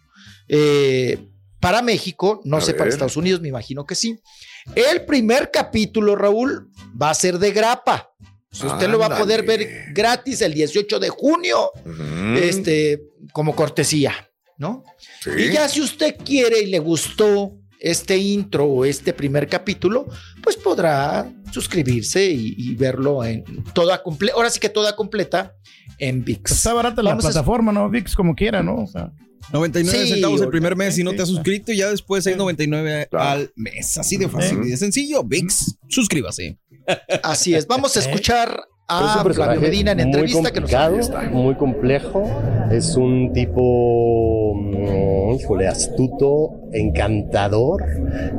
eh, 0.49 1.29
para 1.61 1.83
México, 1.83 2.41
no 2.45 2.57
A 2.59 2.61
sé, 2.61 2.75
para. 2.75 2.91
Estados 2.91 3.17
Unidos, 3.17 3.41
me 3.41 3.49
imagino 3.49 3.85
que 3.85 3.95
sí. 3.95 4.19
El 4.75 5.05
primer 5.07 5.51
capítulo, 5.51 6.17
Raúl, 6.17 6.71
va 7.01 7.11
a 7.11 7.15
ser 7.15 7.39
de 7.39 7.53
grapa. 7.53 8.11
Si 8.51 8.67
usted 8.67 8.89
lo 8.89 8.99
va 8.99 9.07
a 9.07 9.19
poder 9.19 9.45
ver 9.45 9.93
gratis 9.93 10.41
el 10.41 10.55
18 10.55 10.99
de 10.99 11.09
junio, 11.11 11.71
este, 12.37 13.03
como 13.33 13.55
cortesía, 13.55 14.13
¿no? 14.57 14.83
Sí. 15.21 15.31
Y 15.39 15.53
ya 15.53 15.69
si 15.69 15.81
usted 15.83 16.17
quiere 16.25 16.61
y 16.63 16.67
le 16.67 16.79
gustó 16.79 17.53
este 17.79 18.17
intro 18.17 18.65
o 18.65 18.85
este 18.87 19.13
primer 19.13 19.47
capítulo, 19.49 20.07
pues 20.43 20.57
podrá 20.57 21.31
suscribirse 21.53 22.25
y, 22.31 22.55
y 22.57 22.75
verlo 22.75 23.23
en 23.25 23.45
toda 23.75 24.03
completa, 24.03 24.35
ahora 24.37 24.49
sí 24.49 24.59
que 24.59 24.71
toda 24.71 24.97
completa 24.97 25.55
en 25.99 26.25
VIX. 26.25 26.51
Está 26.53 26.73
barata 26.73 27.03
la 27.03 27.11
Vamos 27.11 27.27
a- 27.27 27.29
plataforma, 27.29 27.73
¿no? 27.73 27.91
VIX 27.91 28.15
como 28.15 28.35
quiera, 28.35 28.63
¿no? 28.63 28.77
O 28.77 28.87
sea. 28.87 29.13
99 29.53 29.99
Sí, 30.07 30.13
centavos 30.13 30.41
el 30.41 30.49
primer 30.49 30.77
mes 30.77 30.95
si 30.95 31.05
no 31.05 31.13
te 31.15 31.23
has 31.23 31.29
suscrito 31.29 31.73
y 31.73 31.79
ya 31.79 31.91
después 31.91 32.27
6.99 32.27 33.09
al 33.13 33.53
mes. 33.57 33.97
Así 33.99 34.17
de 34.17 34.29
fácil 34.29 34.59
y 34.65 34.71
de 34.71 34.77
sencillo. 34.77 35.23
VIX, 35.25 35.77
suscríbase. 35.89 36.59
Así 37.23 37.55
es. 37.55 37.67
Vamos 37.67 37.97
a 37.97 38.01
escuchar 38.09 38.49
Es 38.51 38.63
a 38.89 39.25
Flavio 39.25 39.61
Medina 39.61 39.93
en 39.93 39.99
muy 39.99 40.07
entrevista 40.07 40.51
que 40.53 40.61
nos 40.61 40.71
complicado, 40.71 41.31
muy 41.33 41.55
complejo. 41.57 42.25
Es 42.71 42.97
un 42.97 43.33
tipo, 43.33 44.55
mm, 44.55 45.35
híjole, 45.41 45.67
astuto, 45.69 46.51
encantador. 46.73 47.83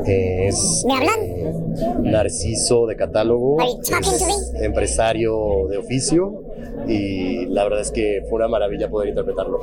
eh, 0.06 0.48
Es 0.48 0.84
¿Me 0.86 0.94
hablan? 0.96 1.20
eh, 1.24 1.54
narciso 2.04 2.86
de 2.88 2.96
catálogo, 2.96 3.58
es 3.62 4.52
empresario 4.62 5.68
de 5.70 5.78
oficio 5.78 6.44
y 6.86 7.46
la 7.48 7.64
verdad 7.64 7.82
es 7.82 7.92
que 7.92 8.24
fue 8.30 8.38
una 8.38 8.48
maravilla 8.48 8.90
poder 8.90 9.10
interpretarlo. 9.10 9.60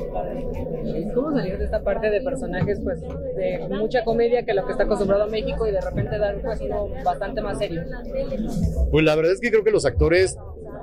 ¿Cómo 1.15 1.33
salir 1.33 1.59
de 1.59 1.65
esta 1.65 1.83
parte 1.83 2.11
de 2.11 2.21
personajes 2.21 2.81
pues 2.83 3.01
de 3.01 3.67
mucha 3.71 4.05
comedia 4.05 4.45
que 4.45 4.55
lo 4.55 4.65
que 4.67 4.73
está 4.73 4.85
acostumbrado 4.85 5.25
a 5.25 5.27
México 5.27 5.67
y 5.67 5.73
de 5.73 5.81
repente 5.81 6.19
dar 6.19 6.37
pues 6.41 6.61
uno 6.61 6.89
bastante 7.05 7.41
más 7.41 7.59
serio? 7.59 7.83
Pues 8.91 9.05
la 9.05 9.15
verdad 9.15 9.33
es 9.33 9.41
que 9.41 9.51
creo 9.51 9.65
que 9.65 9.71
los 9.71 9.85
actores, 9.85 10.37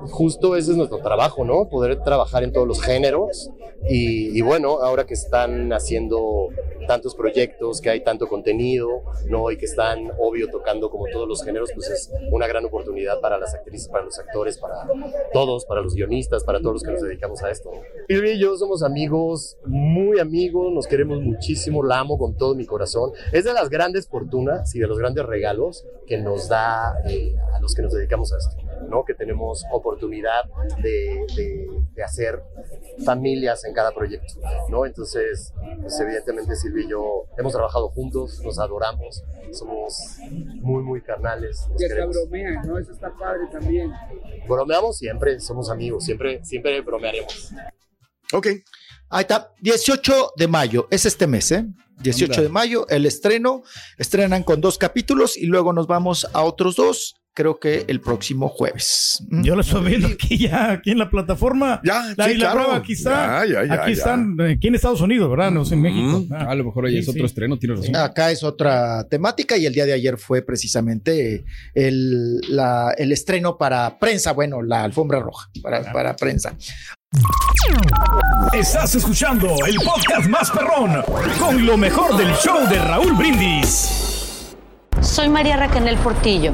justo 0.10 0.56
ese 0.56 0.72
es 0.72 0.78
nuestro 0.78 1.00
trabajo, 1.00 1.46
¿no? 1.46 1.70
Poder 1.70 2.02
trabajar 2.04 2.44
en 2.44 2.52
todos 2.52 2.68
los 2.68 2.82
géneros. 2.82 3.50
Y, 3.90 4.40
bueno, 4.42 4.82
ahora 4.82 5.06
que 5.06 5.16
están 5.16 5.74
haciendo 5.74 6.50
tantos 6.88 7.16
proyectos, 7.16 7.82
que 7.82 7.90
hay 7.90 8.04
tanto 8.04 8.28
contenido, 8.28 9.04
¿no? 9.28 9.50
Y 9.50 9.58
que 9.58 9.66
están, 9.66 10.12
obvio, 10.20 10.50
tocando 10.50 10.90
como 10.90 11.06
todos 11.12 11.28
los 11.28 11.44
géneros, 11.44 11.72
pues 11.74 11.90
es 11.90 12.12
una 12.32 12.48
gran 12.48 12.64
oportunidad 12.66 13.20
para 13.22 13.40
las 13.40 13.56
actrices, 13.56 13.88
para 13.88 14.06
los 14.06 14.20
actores, 14.20 14.58
para 14.58 14.88
todos, 15.34 15.66
para 15.66 15.82
los 15.82 15.96
guionistas, 15.96 16.44
para 16.44 16.60
todos 16.60 16.74
los 16.74 16.84
que 16.84 16.92
nos 16.92 17.02
dedicamos 17.02 17.42
a 17.44 17.50
esto. 17.50 17.72
Silvia 18.08 18.34
y 18.34 18.40
yo 18.40 18.56
somos 18.56 18.84
amigos, 18.84 19.58
muy 19.66 20.20
amigos, 20.20 20.72
nos 20.74 20.86
queremos 20.86 21.22
muchísimo, 21.22 21.84
la 21.84 22.00
amo 22.00 22.18
con 22.18 22.36
todo 22.36 22.54
mi 22.56 22.66
corazón. 22.66 23.14
Es 23.32 23.46
de 23.46 23.54
las 23.54 23.70
grandes 23.70 24.08
fortunas 24.08 24.76
y 24.76 24.80
de 24.80 24.88
los 24.88 25.00
grandes 25.00 25.26
regalos 25.26 25.86
que 26.06 26.18
nos 26.18 26.50
da 26.50 26.96
eh, 27.08 27.36
a 27.54 27.60
los 27.60 27.74
que 27.74 27.82
nos 27.82 27.94
dedicamos 27.94 28.32
a 28.34 28.38
esto, 28.38 28.58
¿no? 28.90 29.04
Que 29.06 29.14
tenemos 29.14 29.64
oportunidad 29.72 30.44
de, 30.82 31.26
de- 31.36 31.68
de 31.94 32.04
hacer 32.04 32.42
familias 33.06 33.64
en 33.66 33.74
cada 33.74 33.92
proyecto, 33.92 34.34
¿no? 34.70 34.86
Entonces, 34.86 35.54
pues 35.82 36.00
evidentemente 36.00 36.56
Silvia 36.56 36.86
y 36.86 36.90
yo 36.90 37.26
hemos 37.38 37.52
trabajado 37.54 37.90
juntos, 37.90 38.40
nos 38.44 38.60
adoramos, 38.60 39.24
somos 39.52 40.18
muy, 40.62 40.84
muy 40.84 41.02
carnales, 41.02 41.66
Y 41.70 41.84
hasta 41.84 41.88
queremos. 41.96 42.16
bromean, 42.16 42.68
¿no? 42.68 42.78
Eso 42.80 42.92
está 42.94 43.14
padre 43.18 43.48
también. 43.52 43.92
Bromeamos 44.48 44.98
siempre, 44.98 45.40
somos 45.40 45.70
amigos, 45.70 46.06
siempre, 46.06 46.44
siempre 46.46 46.80
bromearemos. 46.82 47.52
Ok. 48.34 48.48
Ahí 49.10 49.22
está, 49.22 49.54
18 49.60 50.32
de 50.38 50.48
mayo, 50.48 50.88
es 50.90 51.06
este 51.06 51.28
mes, 51.28 51.52
¿eh? 51.52 51.66
18 51.98 52.32
Anda. 52.34 52.44
de 52.44 52.50
mayo, 52.50 52.88
el 52.88 53.06
estreno. 53.06 53.62
Estrenan 53.98 54.44
con 54.44 54.62
dos 54.62 54.78
capítulos 54.78 55.36
y 55.36 55.46
luego 55.48 55.74
nos 55.74 55.86
vamos 55.86 56.28
a 56.34 56.42
otros 56.44 56.76
dos, 56.78 57.21
creo 57.34 57.60
que 57.60 57.86
el 57.88 58.02
próximo 58.02 58.50
jueves. 58.50 59.24
¿Mm? 59.30 59.44
Yo 59.44 59.56
lo 59.56 59.62
estoy 59.62 59.84
viendo 59.86 60.08
aquí 60.08 60.38
ya, 60.38 60.72
aquí 60.72 60.92
en 60.92 60.98
la 61.00 61.10
plataforma. 61.10 61.82
Ya, 61.84 62.14
la 62.18 62.28
sí, 62.28 62.36
claro. 62.36 62.56
Brava, 62.60 62.76
aquí 62.78 62.94
está. 62.94 63.46
Ya, 63.46 63.54
ya, 63.54 63.66
ya, 63.66 63.74
aquí 63.82 63.92
ya. 63.94 63.98
están, 63.98 64.42
aquí 64.42 64.68
en 64.68 64.76
Estados 64.76 65.02
Unidos, 65.02 65.30
¿verdad? 65.30 65.52
No 65.52 65.64
sé, 65.66 65.76
en 65.76 65.82
México. 65.82 66.26
Ah, 66.32 66.48
a 66.50 66.56
lo 66.56 66.66
mejor 66.66 66.86
ahí 66.86 66.94
sí, 66.94 67.00
es 67.00 67.10
otro 67.10 67.22
sí. 67.22 67.26
estreno, 67.26 67.58
tienes 67.58 67.80
razón. 67.80 67.96
Acá 67.96 68.32
es 68.32 68.44
otra 68.44 69.06
temática 69.10 69.58
y 69.58 69.66
el 69.66 69.74
día 69.74 69.86
de 69.86 69.94
ayer 69.94 70.18
fue 70.18 70.42
precisamente 70.42 71.46
el, 71.74 72.40
la- 72.50 72.94
el 72.98 73.12
estreno 73.12 73.58
para 73.58 73.98
prensa, 74.00 74.34
bueno, 74.34 74.62
la 74.62 74.84
alfombra 74.84 75.20
roja 75.20 75.50
para, 75.62 75.92
para 75.92 76.16
prensa. 76.16 76.56
Estás 78.54 78.96
escuchando 78.96 79.56
el 79.68 79.76
podcast 79.76 80.28
más 80.30 80.50
perrón 80.52 81.04
con 81.40 81.66
lo 81.66 81.78
mejor 81.78 82.18
del 82.18 82.34
show 82.36 82.68
de 82.70 82.78
Raúl 82.80 83.14
Brindis. 83.14 84.56
Soy 85.02 85.30
María 85.30 85.58
Raquel 85.58 85.98
Portillo. 85.98 86.54